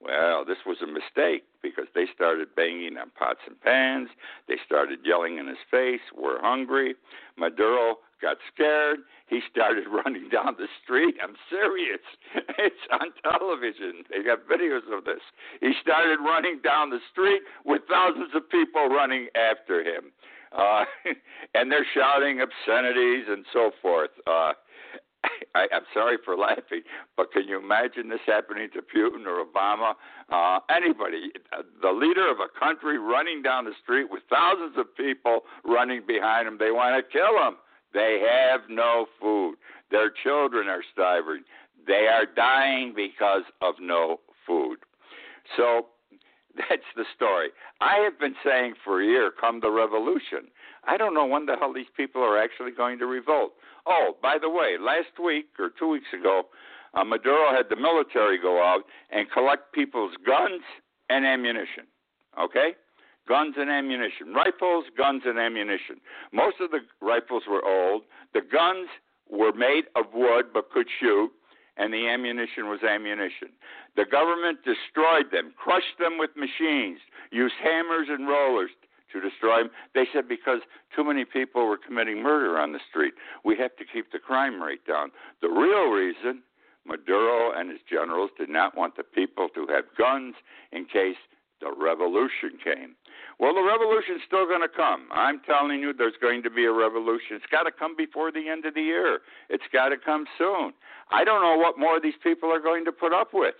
Well, 0.00 0.44
this 0.44 0.58
was 0.66 0.78
a 0.82 0.86
mistake 0.86 1.44
because 1.62 1.86
they 1.94 2.06
started 2.14 2.54
banging 2.54 2.96
on 2.98 3.10
pots 3.18 3.40
and 3.46 3.60
pans. 3.60 4.08
They 4.48 4.56
started 4.64 5.00
yelling 5.04 5.38
in 5.38 5.46
his 5.48 5.62
face, 5.70 6.02
We're 6.16 6.40
hungry. 6.40 6.94
Maduro 7.36 7.96
got 8.20 8.36
scared. 8.52 9.00
He 9.26 9.40
started 9.50 9.84
running 10.04 10.28
down 10.28 10.56
the 10.58 10.68
street. 10.82 11.16
I'm 11.22 11.36
serious. 11.48 12.02
It's 12.56 12.86
on 12.92 13.10
television. 13.22 14.04
They 14.08 14.22
got 14.22 14.46
videos 14.48 14.86
of 14.96 15.04
this. 15.04 15.20
He 15.60 15.72
started 15.82 16.18
running 16.20 16.60
down 16.62 16.90
the 16.90 17.00
street 17.10 17.42
with 17.64 17.82
thousands 17.90 18.30
of 18.34 18.48
people 18.48 18.88
running 18.88 19.28
after 19.34 19.80
him. 19.82 20.12
Uh, 20.56 20.84
and 21.54 21.70
they're 21.70 21.86
shouting 21.94 22.40
obscenities 22.40 23.26
and 23.28 23.44
so 23.52 23.72
forth. 23.82 24.10
Uh, 24.26 24.52
I, 25.54 25.66
I'm 25.72 25.84
sorry 25.92 26.18
for 26.24 26.36
laughing, 26.36 26.82
but 27.16 27.32
can 27.32 27.48
you 27.48 27.58
imagine 27.58 28.08
this 28.08 28.20
happening 28.26 28.68
to 28.74 28.82
Putin 28.82 29.26
or 29.26 29.44
Obama? 29.44 29.94
Uh, 30.28 30.60
anybody, 30.70 31.30
the 31.80 31.90
leader 31.90 32.30
of 32.30 32.38
a 32.40 32.48
country 32.58 32.98
running 32.98 33.42
down 33.42 33.64
the 33.64 33.72
street 33.82 34.10
with 34.10 34.22
thousands 34.28 34.76
of 34.76 34.94
people 34.96 35.40
running 35.64 36.02
behind 36.06 36.48
him, 36.48 36.58
they 36.58 36.70
want 36.70 36.96
to 36.96 37.12
kill 37.12 37.46
him. 37.46 37.56
They 37.94 38.20
have 38.28 38.62
no 38.68 39.06
food. 39.20 39.54
Their 39.90 40.10
children 40.10 40.68
are 40.68 40.82
starving. 40.92 41.44
They 41.86 42.08
are 42.12 42.26
dying 42.26 42.92
because 42.94 43.44
of 43.62 43.76
no 43.80 44.18
food. 44.46 44.78
So 45.56 45.86
that's 46.56 46.90
the 46.96 47.04
story. 47.14 47.48
I 47.80 47.98
have 48.04 48.18
been 48.18 48.34
saying 48.44 48.74
for 48.84 49.00
a 49.00 49.06
year, 49.06 49.30
come 49.38 49.60
the 49.60 49.70
revolution. 49.70 50.50
I 50.86 50.96
don't 50.96 51.14
know 51.14 51.26
when 51.26 51.46
the 51.46 51.56
hell 51.56 51.72
these 51.72 51.92
people 51.96 52.22
are 52.22 52.38
actually 52.38 52.72
going 52.72 52.98
to 52.98 53.06
revolt. 53.06 53.52
Oh, 53.86 54.16
by 54.22 54.36
the 54.40 54.50
way, 54.50 54.76
last 54.80 55.22
week 55.22 55.46
or 55.58 55.70
two 55.78 55.88
weeks 55.88 56.12
ago, 56.18 56.44
uh, 56.94 57.04
Maduro 57.04 57.54
had 57.54 57.66
the 57.70 57.76
military 57.76 58.38
go 58.40 58.62
out 58.62 58.82
and 59.10 59.30
collect 59.30 59.72
people's 59.72 60.14
guns 60.24 60.62
and 61.10 61.26
ammunition. 61.26 61.84
Okay? 62.40 62.74
Guns 63.26 63.54
and 63.56 63.70
ammunition. 63.70 64.34
Rifles, 64.34 64.84
guns, 64.96 65.22
and 65.24 65.38
ammunition. 65.38 66.00
Most 66.32 66.56
of 66.60 66.70
the 66.70 66.80
rifles 67.00 67.44
were 67.48 67.64
old. 67.64 68.02
The 68.34 68.42
guns 68.42 68.88
were 69.30 69.52
made 69.52 69.84
of 69.96 70.06
wood 70.12 70.46
but 70.52 70.70
could 70.70 70.86
shoot, 71.00 71.30
and 71.76 71.92
the 71.92 72.06
ammunition 72.08 72.68
was 72.68 72.80
ammunition. 72.82 73.48
The 73.96 74.04
government 74.04 74.58
destroyed 74.64 75.32
them, 75.32 75.54
crushed 75.56 75.98
them 75.98 76.18
with 76.18 76.30
machines, 76.36 76.98
used 77.30 77.54
hammers 77.62 78.08
and 78.10 78.28
rollers 78.28 78.70
to 79.12 79.20
destroy 79.20 79.62
them. 79.62 79.70
They 79.94 80.04
said 80.12 80.28
because 80.28 80.60
too 80.94 81.04
many 81.04 81.24
people 81.24 81.66
were 81.66 81.78
committing 81.78 82.22
murder 82.22 82.58
on 82.58 82.72
the 82.72 82.80
street. 82.90 83.14
We 83.44 83.56
have 83.56 83.74
to 83.76 83.84
keep 83.84 84.12
the 84.12 84.18
crime 84.18 84.62
rate 84.62 84.86
down. 84.86 85.10
The 85.40 85.48
real 85.48 85.88
reason 85.88 86.42
Maduro 86.86 87.52
and 87.58 87.70
his 87.70 87.80
generals 87.88 88.30
did 88.36 88.50
not 88.50 88.76
want 88.76 88.96
the 88.96 89.02
people 89.02 89.48
to 89.54 89.66
have 89.68 89.84
guns 89.96 90.34
in 90.72 90.84
case 90.84 91.16
the 91.60 91.72
revolution 91.78 92.58
came. 92.62 92.94
Well, 93.40 93.54
the 93.54 93.62
revolution's 93.62 94.22
still 94.26 94.46
going 94.46 94.60
to 94.60 94.68
come. 94.68 95.08
I'm 95.10 95.40
telling 95.44 95.80
you, 95.80 95.92
there's 95.92 96.14
going 96.20 96.42
to 96.44 96.50
be 96.50 96.64
a 96.66 96.72
revolution. 96.72 97.36
It's 97.36 97.50
got 97.50 97.64
to 97.64 97.72
come 97.72 97.96
before 97.96 98.30
the 98.30 98.48
end 98.48 98.64
of 98.64 98.74
the 98.74 98.82
year. 98.82 99.20
It's 99.48 99.64
got 99.72 99.88
to 99.88 99.96
come 99.96 100.26
soon. 100.38 100.72
I 101.10 101.24
don't 101.24 101.42
know 101.42 101.56
what 101.56 101.78
more 101.78 102.00
these 102.00 102.14
people 102.22 102.50
are 102.52 102.60
going 102.60 102.84
to 102.84 102.92
put 102.92 103.12
up 103.12 103.34
with, 103.34 103.56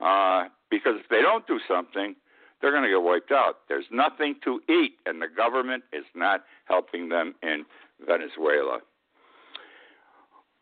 uh, 0.00 0.44
because 0.70 0.94
if 1.02 1.08
they 1.08 1.20
don't 1.20 1.46
do 1.46 1.58
something, 1.66 2.14
they're 2.60 2.70
going 2.70 2.84
to 2.84 2.88
get 2.88 3.02
wiped 3.02 3.32
out. 3.32 3.60
There's 3.68 3.86
nothing 3.90 4.36
to 4.44 4.60
eat, 4.68 4.96
and 5.06 5.20
the 5.20 5.28
government 5.28 5.84
is 5.92 6.04
not 6.14 6.44
helping 6.66 7.08
them 7.08 7.34
in 7.42 7.64
Venezuela. 8.06 8.78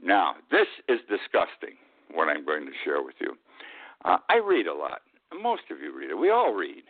Now, 0.03 0.35
this 0.51 0.67
is 0.89 1.01
disgusting, 1.09 1.77
what 2.13 2.29
I'm 2.29 2.45
going 2.45 2.67
to 2.67 2.73
share 2.85 3.03
with 3.03 3.15
you. 3.21 3.37
Uh, 4.05 4.19
I 4.29 4.37
read 4.37 4.67
a 4.67 4.75
lot. 4.75 5.01
Most 5.43 5.63
of 5.71 5.81
you 5.81 5.97
read 5.97 6.11
it. 6.11 6.15
We 6.15 6.31
all 6.31 6.53
read. 6.53 6.85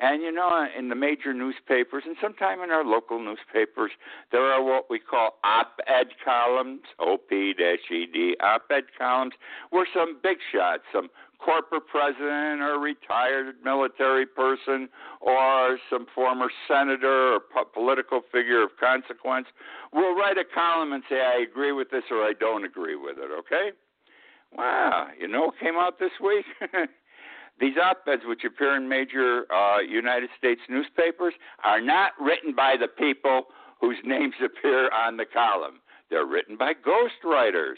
And 0.00 0.22
you 0.22 0.30
know, 0.30 0.66
in 0.78 0.88
the 0.88 0.94
major 0.94 1.34
newspapers 1.34 2.04
and 2.06 2.16
sometimes 2.20 2.60
in 2.62 2.70
our 2.70 2.84
local 2.84 3.18
newspapers, 3.18 3.90
there 4.30 4.42
are 4.42 4.62
what 4.62 4.88
we 4.88 4.98
call 4.98 5.38
op-ed 5.42 6.08
columns, 6.24 6.82
O-P-E-D, 7.00 8.36
op-ed 8.40 8.84
columns, 8.96 9.32
where 9.70 9.86
some 9.92 10.18
big 10.22 10.38
shots, 10.52 10.82
some 10.92 11.08
corporate 11.38 11.86
president 11.86 12.60
or 12.60 12.78
retired 12.78 13.54
military 13.64 14.26
person 14.26 14.88
or 15.20 15.78
some 15.90 16.06
former 16.14 16.48
senator 16.66 17.34
or 17.34 17.40
po- 17.40 17.64
political 17.72 18.20
figure 18.32 18.62
of 18.62 18.70
consequence 18.78 19.46
will 19.92 20.14
write 20.14 20.36
a 20.36 20.44
column 20.54 20.92
and 20.92 21.02
say, 21.08 21.16
I 21.16 21.42
agree 21.42 21.72
with 21.72 21.90
this 21.90 22.04
or 22.10 22.18
I 22.18 22.32
don't 22.38 22.64
agree 22.64 22.96
with 22.96 23.18
it, 23.18 23.30
okay? 23.38 23.70
Wow, 24.52 25.08
you 25.18 25.28
know 25.28 25.46
what 25.46 25.58
came 25.60 25.76
out 25.76 25.98
this 25.98 26.12
week? 26.22 26.44
These 27.60 27.76
op 27.76 28.06
eds, 28.06 28.22
which 28.24 28.44
appear 28.44 28.76
in 28.76 28.88
major 28.88 29.44
uh, 29.52 29.78
United 29.80 30.30
States 30.38 30.60
newspapers, 30.68 31.34
are 31.64 31.80
not 31.80 32.12
written 32.20 32.54
by 32.54 32.76
the 32.80 32.88
people 32.88 33.46
whose 33.80 33.98
names 34.04 34.34
appear 34.44 34.90
on 34.90 35.16
the 35.16 35.24
column. 35.24 35.80
They're 36.10 36.26
written 36.26 36.56
by 36.56 36.72
ghostwriters. 36.74 37.76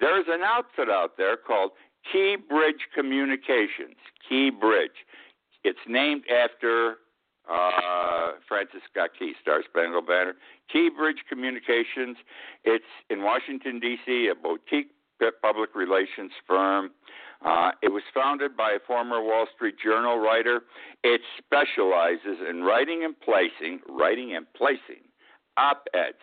There's 0.00 0.26
an 0.28 0.40
outfit 0.42 0.90
out 0.90 1.16
there 1.16 1.36
called 1.36 1.72
Key 2.10 2.36
Bridge 2.36 2.88
Communications. 2.94 3.96
Key 4.28 4.50
Bridge. 4.50 5.06
It's 5.64 5.78
named 5.86 6.24
after 6.30 6.96
uh, 7.50 8.32
Francis 8.46 8.80
Scott 8.90 9.10
Key, 9.18 9.34
Star 9.40 9.62
Spangled 9.68 10.06
Banner. 10.06 10.34
Key 10.72 10.90
Bridge 10.94 11.24
Communications. 11.28 12.16
It's 12.64 12.84
in 13.10 13.22
Washington, 13.22 13.80
D.C., 13.80 14.28
a 14.28 14.34
boutique 14.34 14.90
public 15.42 15.74
relations 15.74 16.32
firm. 16.46 16.90
Uh, 17.44 17.70
it 17.82 17.88
was 17.88 18.02
founded 18.12 18.56
by 18.56 18.72
a 18.72 18.80
former 18.86 19.22
Wall 19.22 19.46
Street 19.54 19.76
Journal 19.82 20.18
writer. 20.18 20.62
It 21.04 21.20
specializes 21.38 22.38
in 22.48 22.62
writing 22.62 23.04
and 23.04 23.14
placing, 23.20 23.80
writing 23.88 24.34
and 24.34 24.46
placing 24.56 25.06
op-eds. 25.56 26.18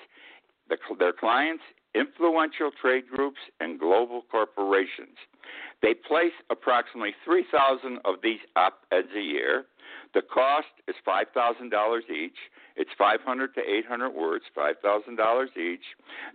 The, 0.67 0.78
their 0.97 1.13
clients, 1.13 1.63
influential 1.93 2.71
trade 2.82 3.06
groups, 3.08 3.39
and 3.60 3.80
global 3.80 4.23
corporations. 4.30 5.15
They 5.82 5.93
place 5.93 6.34
approximately 6.49 7.13
3,000 7.23 7.99
of 8.04 8.15
these 8.23 8.39
op-eds 8.56 9.08
a 9.15 9.21
year. 9.21 9.65
The 10.13 10.21
cost 10.21 10.67
is 10.88 10.95
$5,000 11.08 12.10
each. 12.10 12.38
It's 12.75 12.89
500 12.97 13.54
to 13.54 13.62
800 13.62 14.10
words, 14.10 14.45
$5,000 14.58 15.58
each. 15.58 15.86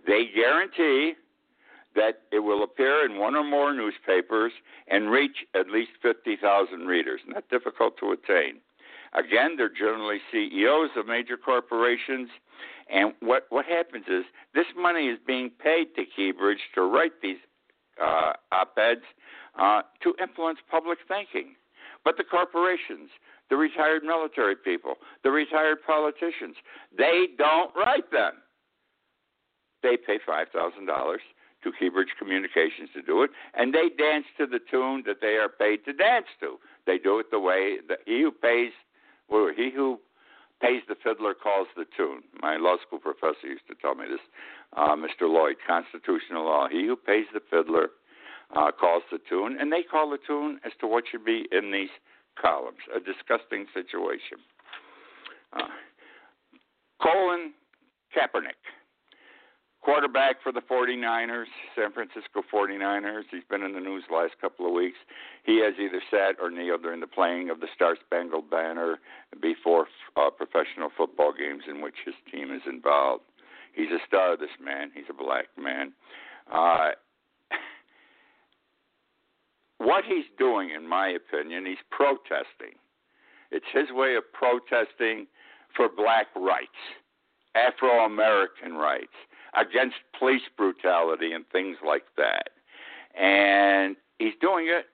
They 0.07 0.25
guarantee 0.33 1.13
that 1.95 2.21
it 2.31 2.39
will 2.39 2.63
appear 2.63 3.05
in 3.05 3.19
one 3.19 3.35
or 3.35 3.43
more 3.43 3.73
newspapers 3.73 4.51
and 4.87 5.11
reach 5.11 5.45
at 5.55 5.69
least 5.69 5.91
50,000 6.01 6.87
readers. 6.87 7.21
Not 7.27 7.49
difficult 7.49 7.97
to 7.99 8.11
attain. 8.11 8.61
Again, 9.13 9.55
they're 9.57 9.69
generally 9.69 10.19
CEOs 10.31 10.91
of 10.95 11.05
major 11.05 11.35
corporations. 11.35 12.29
And 12.89 13.13
what, 13.19 13.45
what 13.49 13.65
happens 13.65 14.05
is 14.07 14.23
this 14.53 14.67
money 14.77 15.07
is 15.07 15.19
being 15.25 15.49
paid 15.49 15.87
to 15.95 16.03
Keybridge 16.03 16.63
to 16.75 16.81
write 16.81 17.21
these 17.21 17.37
uh, 18.01 18.33
op 18.51 18.77
eds 18.77 19.01
uh, 19.59 19.81
to 20.01 20.15
influence 20.21 20.59
public 20.69 20.99
thinking. 21.07 21.55
But 22.05 22.15
the 22.17 22.23
corporations, 22.23 23.09
the 23.49 23.57
retired 23.57 24.03
military 24.03 24.55
people, 24.55 24.95
the 25.23 25.31
retired 25.31 25.79
politicians, 25.85 26.55
they 26.97 27.27
don't 27.37 27.71
write 27.75 28.09
them. 28.11 28.33
They 29.83 29.97
pay 29.97 30.19
$5,000 30.27 31.17
to 31.63 31.71
Keybridge 31.71 32.17
Communications 32.17 32.89
to 32.93 33.01
do 33.01 33.23
it, 33.23 33.31
and 33.53 33.73
they 33.73 33.89
dance 33.89 34.25
to 34.37 34.45
the 34.45 34.59
tune 34.59 35.03
that 35.05 35.21
they 35.21 35.35
are 35.35 35.49
paid 35.49 35.85
to 35.85 35.93
dance 35.93 36.27
to. 36.39 36.57
They 36.85 36.97
do 36.97 37.19
it 37.19 37.31
the 37.31 37.39
way 37.39 37.77
that 37.87 37.99
he 38.05 38.21
who 38.21 38.31
pays, 38.31 38.71
well, 39.29 39.51
he 39.55 39.71
who 39.73 39.99
pays 40.61 40.81
the 40.87 40.95
fiddler 41.03 41.33
calls 41.33 41.67
the 41.75 41.85
tune. 41.97 42.21
My 42.41 42.57
law 42.57 42.77
school 42.85 42.99
professor 42.99 43.47
used 43.47 43.67
to 43.67 43.75
tell 43.75 43.95
me 43.95 44.05
this, 44.09 44.21
uh, 44.77 44.95
Mr. 44.95 45.29
Lloyd, 45.29 45.57
constitutional 45.65 46.45
law. 46.45 46.67
He 46.69 46.85
who 46.85 46.95
pays 46.95 47.25
the 47.33 47.41
fiddler 47.49 47.89
uh, 48.55 48.71
calls 48.71 49.03
the 49.11 49.19
tune, 49.29 49.57
and 49.59 49.71
they 49.71 49.83
call 49.83 50.09
the 50.09 50.19
tune 50.25 50.59
as 50.65 50.71
to 50.79 50.87
what 50.87 51.05
should 51.09 51.25
be 51.25 51.47
in 51.51 51.71
these 51.71 51.89
columns. 52.39 52.77
A 52.95 52.99
disgusting 52.99 53.65
situation. 53.73 54.37
Uh, 55.53 55.67
Colin 57.01 57.53
Kaepernick, 58.15 58.61
quarterback 59.81 60.41
for 60.43 60.51
the 60.51 60.61
49ers, 60.61 61.45
San 61.75 61.91
Francisco 61.91 62.43
49ers. 62.53 63.23
He's 63.31 63.43
been 63.49 63.63
in 63.63 63.73
the 63.73 63.79
news 63.79 64.03
the 64.09 64.15
last 64.15 64.33
couple 64.39 64.67
of 64.67 64.73
weeks. 64.73 64.97
He 65.43 65.61
has 65.63 65.73
either 65.79 66.01
sat 66.09 66.35
or 66.41 66.51
kneeled 66.51 66.83
during 66.83 66.99
the 66.99 67.07
playing 67.07 67.49
of 67.49 67.59
the 67.59 67.67
Star 67.75 67.95
Spangled 68.05 68.49
Banner 68.49 68.99
before 69.41 69.87
uh, 70.15 70.29
professional 70.29 70.89
football 70.95 71.33
games 71.37 71.63
in 71.67 71.81
which 71.81 71.95
his 72.05 72.15
team 72.31 72.53
is 72.53 72.61
involved. 72.67 73.23
He's 73.73 73.89
a 73.89 73.99
star, 74.05 74.37
this 74.37 74.49
man. 74.63 74.91
He's 74.93 75.05
a 75.09 75.13
black 75.13 75.45
man. 75.57 75.93
Uh, 76.51 76.91
what 79.77 80.03
he's 80.05 80.25
doing, 80.37 80.71
in 80.75 80.87
my 80.87 81.07
opinion, 81.07 81.65
he's 81.65 81.77
protesting. 81.89 82.77
It's 83.51 83.65
his 83.73 83.91
way 83.91 84.15
of 84.15 84.23
protesting 84.33 85.27
for 85.75 85.87
black 85.89 86.27
rights, 86.35 86.69
Afro 87.55 88.05
American 88.05 88.73
rights, 88.73 89.15
against 89.55 89.95
police 90.17 90.41
brutality 90.57 91.33
and 91.33 91.45
things 91.51 91.77
like 91.85 92.05
that. 92.17 92.49
And 93.19 93.95
he's 94.19 94.33
doing 94.39 94.67
it, 94.67 94.85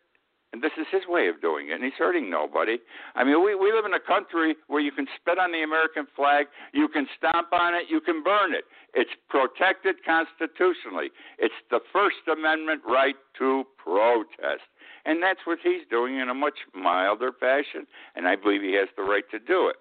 and 0.53 0.63
this 0.63 0.71
is 0.79 0.87
his 0.91 1.03
way 1.07 1.27
of 1.27 1.41
doing 1.41 1.69
it, 1.69 1.73
and 1.73 1.83
he's 1.83 1.97
hurting 1.97 2.29
nobody. 2.29 2.77
I 3.15 3.23
mean, 3.23 3.43
we, 3.43 3.53
we 3.53 3.71
live 3.71 3.85
in 3.85 3.93
a 3.93 3.99
country 3.99 4.55
where 4.67 4.81
you 4.81 4.91
can 4.91 5.05
spit 5.19 5.37
on 5.37 5.51
the 5.51 5.61
American 5.61 6.07
flag, 6.15 6.47
you 6.73 6.87
can 6.87 7.05
stomp 7.17 7.51
on 7.51 7.75
it, 7.75 7.85
you 7.89 8.01
can 8.01 8.23
burn 8.23 8.53
it. 8.53 8.63
It's 8.93 9.11
protected 9.29 9.97
constitutionally. 10.05 11.09
It's 11.37 11.53
the 11.69 11.79
First 11.91 12.25
Amendment 12.31 12.81
right 12.87 13.15
to 13.37 13.65
protest. 13.77 14.65
And 15.05 15.21
that's 15.21 15.41
what 15.45 15.59
he's 15.61 15.85
doing 15.89 16.17
in 16.17 16.29
a 16.29 16.33
much 16.33 16.57
milder 16.73 17.31
fashion, 17.37 17.85
and 18.15 18.27
I 18.27 18.35
believe 18.35 18.61
he 18.61 18.73
has 18.75 18.89
the 18.97 19.03
right 19.03 19.23
to 19.31 19.39
do 19.39 19.67
it. 19.67 19.75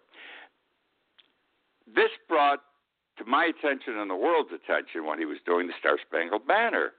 This 1.95 2.11
brought 2.29 2.61
to 3.18 3.24
my 3.24 3.46
attention 3.46 3.98
and 3.98 4.11
the 4.11 4.16
world's 4.16 4.50
attention 4.52 5.07
when 5.07 5.18
he 5.18 5.24
was 5.24 5.38
doing 5.44 5.66
the 5.66 5.72
Star 5.79 5.98
Spangled 6.07 6.46
Banner. 6.46 6.92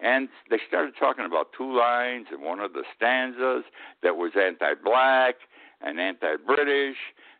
And 0.00 0.28
they 0.50 0.58
started 0.66 0.94
talking 0.98 1.24
about 1.24 1.48
two 1.56 1.76
lines 1.76 2.26
in 2.32 2.42
one 2.42 2.60
of 2.60 2.72
the 2.72 2.82
stanzas 2.96 3.64
that 4.02 4.16
was 4.16 4.32
anti 4.36 4.74
black 4.82 5.36
and 5.80 6.00
anti 6.00 6.36
British. 6.44 6.96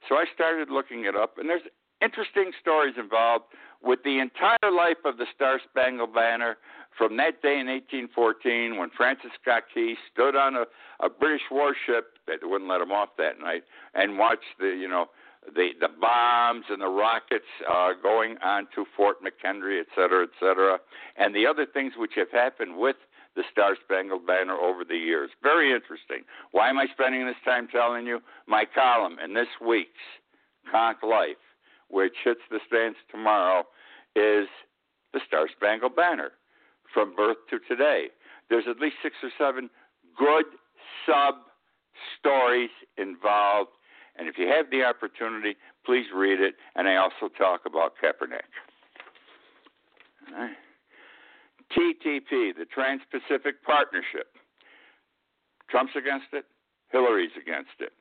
So 0.09 0.17
I 0.17 0.25
started 0.35 0.71
looking 0.71 1.05
it 1.05 1.17
up, 1.17 1.39
and 1.39 1.49
there's 1.49 1.67
interesting 2.01 2.53
stories 2.61 2.95
involved 2.99 3.45
with 3.83 4.01
the 4.05 4.19
entire 4.19 4.73
life 4.73 5.03
of 5.05 5.19
the 5.19 5.27
Star 5.35 5.61
Spangled 5.69 6.15
Banner 6.15 6.57
from 6.97 7.17
that 7.17 7.43
day 7.43 7.59
in 7.59 7.67
1814 7.67 8.79
when 8.79 8.91
Francis 8.97 9.31
Scott 9.41 9.65
Key 9.73 9.97
stood 10.13 10.37
on 10.37 10.55
a, 10.55 10.65
a 11.01 11.09
British 11.11 11.43
warship 11.51 12.19
that 12.27 12.39
wouldn't 12.43 12.71
let 12.71 12.81
him 12.81 12.93
off 12.93 13.11
that 13.19 13.41
night 13.41 13.65
and 13.95 14.19
watched 14.19 14.55
the 14.59 14.69
you 14.69 14.89
know 14.89 15.07
the 15.55 15.71
the 15.81 15.89
bombs 16.01 16.65
and 16.71 16.81
the 16.81 16.89
rockets 16.89 17.45
uh, 17.71 17.91
going 18.03 18.37
onto 18.43 18.85
Fort 18.97 19.19
McHenry, 19.23 19.81
et 19.81 19.87
cetera, 19.95 20.25
et 20.25 20.31
cetera, 20.41 20.79
and 21.17 21.35
the 21.35 21.47
other 21.47 21.67
things 21.67 21.95
which 21.97 22.13
have 22.17 22.31
happened 22.31 22.77
with 22.77 22.97
the 23.37 23.43
Star 23.51 23.77
Spangled 23.85 24.27
Banner 24.27 24.55
over 24.55 24.85
the 24.85 24.97
years. 24.97 25.31
Very 25.43 25.73
interesting. 25.73 26.23
Why 26.53 26.71
am 26.71 26.79
I 26.79 26.87
spending 26.93 27.27
this 27.27 27.35
time 27.45 27.69
telling 27.69 28.07
you? 28.07 28.21
My 28.47 28.65
column 28.65 29.17
in 29.23 29.35
this 29.35 29.49
week's 29.65 29.91
Konk 30.73 31.03
Life, 31.03 31.43
which 31.91 32.15
hits 32.25 32.41
the 32.51 32.61
stands 32.67 32.97
tomorrow, 33.11 33.65
is 34.15 34.47
the 35.13 35.21
Star 35.27 35.49
Spangled 35.57 35.97
Banner 35.97 36.31
from 36.93 37.15
birth 37.15 37.39
to 37.51 37.59
today. 37.69 38.07
There's 38.49 38.67
at 38.69 38.79
least 38.79 38.97
six 39.03 39.17
or 39.23 39.31
seven 39.37 39.69
good 40.17 40.45
sub 41.05 41.35
stories 42.19 42.71
involved. 42.99 43.71
And 44.17 44.29
if 44.29 44.39
you 44.39 44.47
have 44.49 44.71
the 44.71 44.85
opportunity, 44.85 45.57
please 45.85 46.07
read 46.15 46.41
it. 46.41 46.55
And 46.77 46.89
I 46.89 46.97
also 46.97 47.29
talk 47.37 47.63
about 47.67 47.95
Kaepernick. 48.03 48.47
Right. 50.33 50.57
TTP, 51.73 52.57
the 52.57 52.67
Trans 52.73 53.03
Pacific 53.11 53.63
Partnership. 53.65 54.29
Trump's 55.69 55.93
against 55.97 56.27
it, 56.33 56.45
Hillary's 56.93 57.33
against 57.41 57.81
it. 57.81 57.93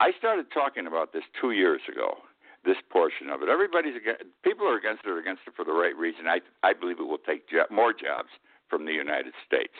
I 0.00 0.10
started 0.18 0.46
talking 0.52 0.86
about 0.86 1.12
this 1.12 1.22
two 1.40 1.52
years 1.52 1.80
ago 1.90 2.18
this 2.64 2.76
portion 2.90 3.28
of 3.28 3.42
it. 3.42 3.48
Everybody's 3.48 3.96
against, 3.96 4.24
people 4.42 4.66
are 4.66 4.76
against 4.76 5.04
it 5.04 5.10
or 5.10 5.18
against 5.18 5.42
it 5.46 5.52
for 5.54 5.64
the 5.64 5.72
right 5.72 5.96
reason. 5.96 6.26
I 6.26 6.40
I 6.62 6.72
believe 6.72 6.98
it 6.98 7.06
will 7.06 7.20
take 7.20 7.48
jo- 7.48 7.68
more 7.70 7.92
jobs 7.92 8.32
from 8.68 8.86
the 8.86 8.92
United 8.92 9.34
States. 9.46 9.76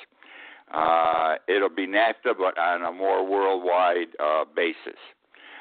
Uh, 0.72 1.36
it'll 1.48 1.68
be 1.68 1.86
NAFTA, 1.86 2.34
but 2.38 2.58
on 2.58 2.82
a 2.82 2.92
more 2.92 3.28
worldwide 3.28 4.08
uh, 4.18 4.44
basis. 4.54 4.98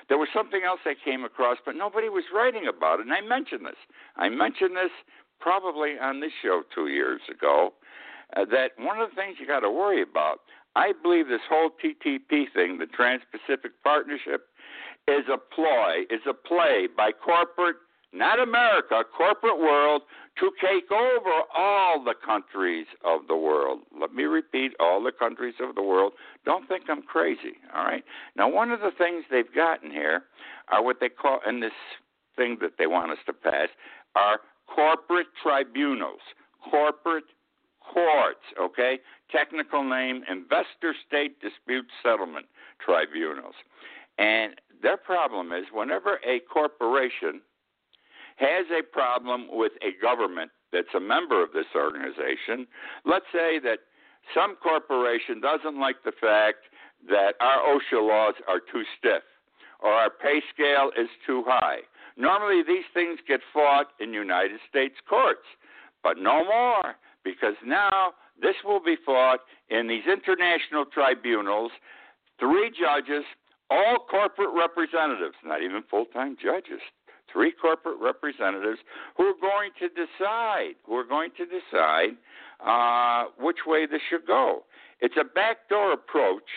There 0.09 0.17
was 0.17 0.27
something 0.33 0.61
else 0.65 0.79
I 0.85 0.93
came 1.03 1.23
across, 1.23 1.57
but 1.65 1.75
nobody 1.75 2.09
was 2.09 2.23
writing 2.33 2.67
about 2.67 2.99
it, 2.99 3.05
and 3.05 3.13
I 3.13 3.21
mentioned 3.21 3.65
this. 3.65 3.79
I 4.17 4.29
mentioned 4.29 4.75
this 4.75 4.91
probably 5.39 5.99
on 5.99 6.19
this 6.19 6.31
show 6.41 6.63
two 6.73 6.87
years 6.87 7.21
ago. 7.29 7.73
Uh, 8.35 8.45
that 8.45 8.71
one 8.79 8.99
of 8.99 9.09
the 9.09 9.15
things 9.15 9.37
you 9.39 9.45
got 9.45 9.59
to 9.59 9.69
worry 9.69 10.01
about. 10.01 10.39
I 10.75 10.91
believe 11.03 11.27
this 11.27 11.45
whole 11.47 11.69
TTP 11.69 12.45
thing, 12.51 12.79
the 12.79 12.87
Trans-Pacific 12.87 13.71
Partnership, 13.83 14.47
is 15.07 15.25
a 15.31 15.37
ploy, 15.37 16.01
is 16.09 16.21
a 16.27 16.33
play 16.33 16.87
by 16.95 17.11
corporate, 17.11 17.75
not 18.13 18.39
America, 18.39 19.03
corporate 19.15 19.57
world 19.57 20.03
to 20.39 20.51
take 20.61 20.91
over 20.91 21.31
all 21.55 22.03
the 22.03 22.13
countries 22.25 22.85
of 23.03 23.27
the 23.27 23.35
world. 23.35 23.79
Let 23.99 24.13
me 24.13 24.23
repeat 24.23 24.71
all 24.79 25.03
the 25.03 25.11
countries 25.11 25.55
of 25.59 25.75
the 25.75 25.81
world. 25.81 26.13
Don't 26.45 26.67
think 26.67 26.85
I'm 26.89 27.01
crazy, 27.01 27.57
all 27.75 27.83
right? 27.85 28.03
Now, 28.35 28.49
one 28.49 28.71
of 28.71 28.79
the 28.79 28.91
things 28.97 29.25
they've 29.29 29.53
gotten 29.53 29.91
here 29.91 30.23
are 30.69 30.83
what 30.83 30.99
they 30.99 31.09
call, 31.09 31.39
in 31.47 31.59
this 31.59 31.71
thing 32.35 32.57
that 32.61 32.77
they 32.77 32.87
want 32.87 33.11
us 33.11 33.19
to 33.25 33.33
pass, 33.33 33.69
are 34.15 34.39
corporate 34.67 35.27
tribunals, 35.41 36.21
corporate 36.69 37.25
courts, 37.79 38.45
okay? 38.59 38.99
Technical 39.31 39.83
name, 39.83 40.23
investor 40.29 40.95
state 41.05 41.39
dispute 41.41 41.85
settlement 42.01 42.45
tribunals. 42.83 43.55
And 44.17 44.53
their 44.81 44.97
problem 44.97 45.51
is 45.51 45.65
whenever 45.71 46.19
a 46.27 46.39
corporation 46.51 47.41
has 48.37 48.65
a 48.71 48.83
problem 48.83 49.47
with 49.51 49.73
a 49.81 49.99
government 50.01 50.51
that's 50.71 50.93
a 50.95 50.99
member 50.99 51.43
of 51.43 51.53
this 51.53 51.67
organization, 51.75 52.67
let's 53.05 53.25
say 53.31 53.59
that 53.59 53.79
some 54.33 54.55
corporation 54.55 55.41
doesn't 55.41 55.79
like 55.79 55.97
the 56.03 56.13
fact 56.19 56.65
that 57.09 57.33
our 57.41 57.59
OSHA 57.59 58.07
laws 58.07 58.35
are 58.47 58.59
too 58.59 58.83
stiff 58.97 59.23
or 59.81 59.91
our 59.91 60.09
pay 60.09 60.41
scale 60.53 60.91
is 60.97 61.09
too 61.27 61.43
high. 61.45 61.79
Normally, 62.15 62.63
these 62.65 62.85
things 62.93 63.19
get 63.27 63.41
fought 63.53 63.87
in 63.99 64.13
United 64.13 64.59
States 64.69 64.95
courts, 65.07 65.45
but 66.03 66.17
no 66.17 66.45
more 66.45 66.95
because 67.23 67.55
now 67.65 68.13
this 68.41 68.55
will 68.63 68.81
be 68.83 68.95
fought 69.05 69.39
in 69.69 69.87
these 69.87 70.03
international 70.05 70.85
tribunals. 70.85 71.71
Three 72.39 72.71
judges, 72.71 73.23
all 73.69 74.05
corporate 74.09 74.53
representatives, 74.55 75.35
not 75.43 75.61
even 75.61 75.83
full 75.89 76.05
time 76.05 76.37
judges, 76.41 76.81
three 77.33 77.51
corporate 77.51 77.97
representatives 77.99 78.79
who 79.17 79.23
are 79.23 79.41
going 79.41 79.71
to 79.79 79.89
decide, 79.89 80.75
who 80.85 80.95
are 80.95 81.03
going 81.03 81.31
to 81.37 81.45
decide 81.45 82.15
uh, 82.65 83.29
which 83.39 83.65
way 83.65 83.85
this 83.85 84.01
should 84.09 84.25
go. 84.25 84.63
It's 85.01 85.17
a 85.19 85.25
backdoor 85.25 85.91
approach 85.91 86.47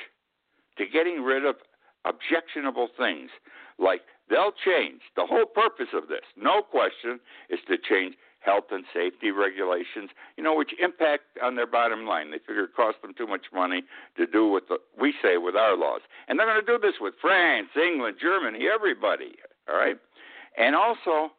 to 0.78 0.84
getting 0.86 1.22
rid 1.22 1.44
of 1.44 1.56
objectionable 2.04 2.88
things 2.96 3.30
like 3.78 4.02
they'll 4.30 4.52
change. 4.64 5.00
The 5.16 5.26
whole 5.26 5.46
purpose 5.46 5.88
of 5.94 6.08
this, 6.08 6.22
no 6.36 6.62
question, 6.62 7.18
is 7.50 7.58
to 7.68 7.76
change 7.76 8.14
health 8.40 8.70
and 8.70 8.84
safety 8.94 9.32
regulations, 9.32 10.10
you 10.36 10.44
know, 10.44 10.54
which 10.54 10.70
impact 10.80 11.24
on 11.42 11.56
their 11.56 11.66
bottom 11.66 12.06
line. 12.06 12.30
They 12.30 12.38
figure 12.38 12.64
it 12.64 12.76
costs 12.76 13.02
them 13.02 13.12
too 13.18 13.26
much 13.26 13.46
money 13.52 13.82
to 14.16 14.26
do 14.26 14.46
what 14.46 14.64
we 14.98 15.12
say 15.20 15.36
with 15.36 15.56
our 15.56 15.76
laws. 15.76 16.02
And 16.28 16.38
they're 16.38 16.46
going 16.46 16.64
to 16.64 16.66
do 16.66 16.78
this 16.78 16.96
with 17.00 17.14
France, 17.20 17.68
England, 17.74 18.18
Germany, 18.22 18.66
everybody, 18.72 19.34
all 19.68 19.76
right? 19.76 19.96
And 20.56 20.74
also, 20.74 21.32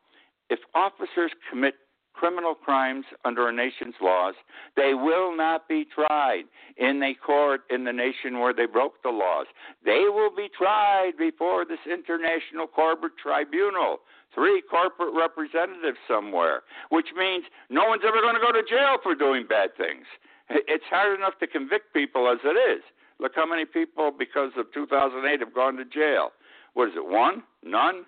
if 0.49 0.59
officers 0.75 1.31
commit 1.49 1.75
criminal 2.13 2.55
crimes 2.55 3.05
under 3.25 3.47
a 3.47 3.53
nation's 3.53 3.93
laws, 4.01 4.33
they 4.75 4.93
will 4.93 5.35
not 5.35 5.67
be 5.67 5.85
tried 5.85 6.43
in 6.77 7.01
a 7.03 7.13
court 7.13 7.61
in 7.69 7.83
the 7.83 7.93
nation 7.93 8.39
where 8.39 8.53
they 8.53 8.65
broke 8.65 9.01
the 9.03 9.09
laws. 9.09 9.45
They 9.85 10.05
will 10.09 10.33
be 10.35 10.49
tried 10.57 11.11
before 11.17 11.63
this 11.63 11.79
international 11.85 12.65
corporate 12.67 13.13
tribunal, 13.21 13.97
three 14.33 14.61
corporate 14.67 15.13
representatives 15.13 15.99
somewhere, 16.07 16.63
which 16.89 17.07
means 17.15 17.45
no 17.69 17.85
one's 17.85 18.03
ever 18.05 18.21
going 18.21 18.35
to 18.35 18.41
go 18.41 18.51
to 18.51 18.63
jail 18.67 18.97
for 19.03 19.13
doing 19.13 19.45
bad 19.47 19.77
things. 19.77 20.05
It's 20.49 20.85
hard 20.89 21.17
enough 21.17 21.37
to 21.39 21.47
convict 21.47 21.93
people 21.93 22.29
as 22.31 22.39
it 22.43 22.57
is. 22.57 22.81
Look 23.19 23.33
how 23.35 23.45
many 23.45 23.65
people, 23.65 24.11
because 24.17 24.51
of 24.57 24.71
2008, 24.73 25.39
have 25.39 25.53
gone 25.53 25.75
to 25.77 25.85
jail. 25.85 26.29
What 26.73 26.89
is 26.89 26.95
it, 26.95 27.05
one? 27.05 27.43
None? 27.63 28.05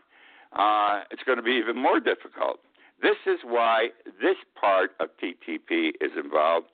Uh, 0.54 1.02
it's 1.12 1.24
going 1.24 1.38
to 1.38 1.44
be 1.44 1.52
even 1.52 1.78
more 1.78 2.00
difficult. 2.00 2.60
This 3.02 3.18
is 3.26 3.40
why 3.44 3.90
this 4.22 4.36
part 4.60 4.92
of 5.00 5.10
TTP 5.22 5.90
is 6.02 6.12
involved. 6.22 6.68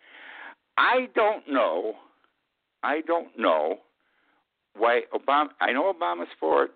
I 0.77 1.07
don't 1.13 1.47
know. 1.47 1.93
I 2.83 3.01
don't 3.01 3.37
know 3.37 3.77
why 4.77 5.01
Obama. 5.13 5.49
I 5.61 5.71
know 5.71 5.91
Obama's 5.91 6.29
for 6.39 6.65
it, 6.65 6.71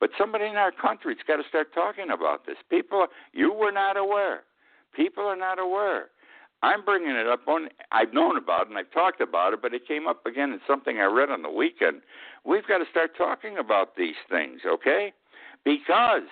but 0.00 0.10
somebody 0.16 0.46
in 0.46 0.56
our 0.56 0.72
country's 0.72 1.18
got 1.26 1.36
to 1.36 1.42
start 1.48 1.74
talking 1.74 2.10
about 2.10 2.46
this. 2.46 2.56
People, 2.70 3.06
you 3.32 3.52
were 3.52 3.72
not 3.72 3.96
aware. 3.96 4.42
People 4.94 5.24
are 5.24 5.36
not 5.36 5.58
aware. 5.58 6.06
I'm 6.62 6.84
bringing 6.84 7.10
it 7.10 7.26
up 7.26 7.46
on. 7.48 7.68
I've 7.90 8.12
known 8.12 8.36
about 8.36 8.62
it 8.62 8.68
and 8.68 8.78
I've 8.78 8.90
talked 8.92 9.20
about 9.20 9.52
it, 9.52 9.60
but 9.62 9.74
it 9.74 9.86
came 9.86 10.06
up 10.06 10.24
again 10.26 10.52
in 10.52 10.60
something 10.66 10.98
I 10.98 11.04
read 11.04 11.30
on 11.30 11.42
the 11.42 11.50
weekend. 11.50 12.02
We've 12.44 12.66
got 12.66 12.78
to 12.78 12.84
start 12.90 13.16
talking 13.16 13.58
about 13.58 13.96
these 13.96 14.14
things, 14.30 14.60
okay? 14.66 15.12
Because 15.64 16.28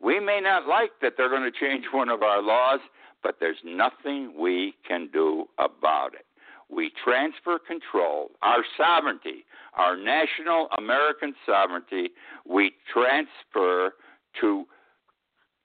we 0.00 0.20
may 0.20 0.40
not 0.40 0.66
like 0.66 0.90
that 1.02 1.14
they're 1.16 1.30
going 1.30 1.50
to 1.50 1.58
change 1.58 1.84
one 1.92 2.08
of 2.08 2.22
our 2.22 2.42
laws, 2.42 2.80
but 3.22 3.36
there's 3.40 3.56
nothing 3.64 4.32
we 4.38 4.74
can 4.86 5.08
do 5.12 5.46
about 5.58 6.14
it. 6.14 6.26
We 6.68 6.90
transfer 7.04 7.58
control, 7.58 8.30
our 8.42 8.64
sovereignty, 8.76 9.44
our 9.74 9.96
national 9.96 10.68
American 10.76 11.34
sovereignty, 11.46 12.10
we 12.44 12.72
transfer 12.92 13.94
to 14.40 14.66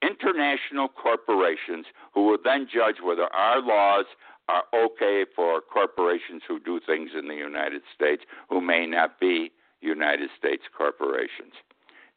international 0.02 0.88
corporations 0.90 1.86
who 2.14 2.28
will 2.28 2.38
then 2.44 2.68
judge 2.72 2.98
whether 3.04 3.34
our 3.34 3.62
laws 3.62 4.06
are 4.48 4.64
okay 4.74 5.26
for 5.36 5.62
corporations 5.62 6.42
who 6.48 6.60
do 6.60 6.80
things 6.86 7.12
in 7.18 7.28
the 7.28 7.36
United 7.36 7.82
States 7.94 8.24
who 8.50 8.62
may 8.62 8.86
not 8.86 9.20
be 9.20 9.52
United 9.82 10.30
States 10.38 10.64
corporations. 10.76 11.54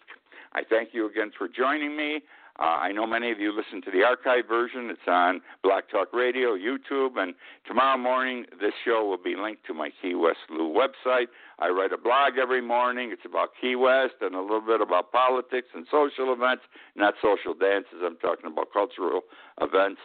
I 0.55 0.63
thank 0.69 0.91
you 0.93 1.07
again 1.09 1.31
for 1.37 1.47
joining 1.47 1.97
me. 1.97 2.23
Uh, 2.59 2.63
I 2.87 2.93
know 2.93 3.05
many 3.05 3.33
of 3.33 3.41
you 3.41 3.53
listen 3.53 3.83
to 3.83 3.91
the 3.91 4.05
archive 4.05 4.47
version. 4.47 4.89
It's 4.89 5.09
on 5.09 5.41
Blog 5.65 5.85
Talk 5.91 6.13
Radio, 6.13 6.57
YouTube, 6.57 7.19
and 7.19 7.35
tomorrow 7.67 7.99
morning 7.99 8.47
this 8.61 8.73
show 8.85 9.05
will 9.05 9.23
be 9.23 9.35
linked 9.35 9.67
to 9.67 9.75
my 9.75 9.91
Key 10.01 10.15
West 10.15 10.39
Lou 10.49 10.73
website. 10.73 11.27
I 11.59 11.69
write 11.71 11.93
a 11.93 11.99
blog 11.99 12.35
every 12.41 12.63
morning. 12.63 13.11
It's 13.11 13.25
about 13.25 13.49
Key 13.61 13.75
West 13.75 14.15
and 14.21 14.37
a 14.37 14.41
little 14.41 14.61
bit 14.61 14.81
about 14.81 15.11
politics 15.11 15.69
and 15.75 15.85
social 15.91 16.33
events, 16.33 16.63
not 16.95 17.15
social 17.21 17.55
dances. 17.55 17.99
I'm 18.05 18.19
talking 18.19 18.47
about 18.47 18.73
cultural 18.73 19.23
events. 19.61 20.01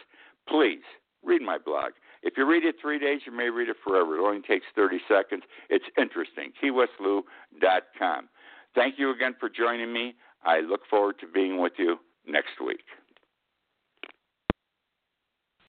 Please 0.48 0.82
read 1.22 1.42
my 1.42 1.56
blog. 1.56 1.92
If 2.24 2.34
you 2.36 2.50
read 2.50 2.64
it 2.64 2.74
three 2.82 2.98
days, 2.98 3.20
you 3.26 3.32
may 3.32 3.48
read 3.50 3.68
it 3.68 3.76
forever. 3.84 4.18
It 4.18 4.26
only 4.26 4.42
takes 4.42 4.66
30 4.74 4.98
seconds. 5.06 5.44
It's 5.68 5.86
interesting. 5.96 6.52
KeyWestLou.com. 6.60 8.28
Thank 8.74 8.98
you 8.98 9.12
again 9.14 9.36
for 9.38 9.48
joining 9.48 9.92
me. 9.92 10.16
I 10.42 10.60
look 10.60 10.80
forward 10.90 11.20
to 11.20 11.28
being 11.28 11.60
with 11.60 11.74
you 11.78 12.00
next 12.26 12.60
week. 12.64 12.84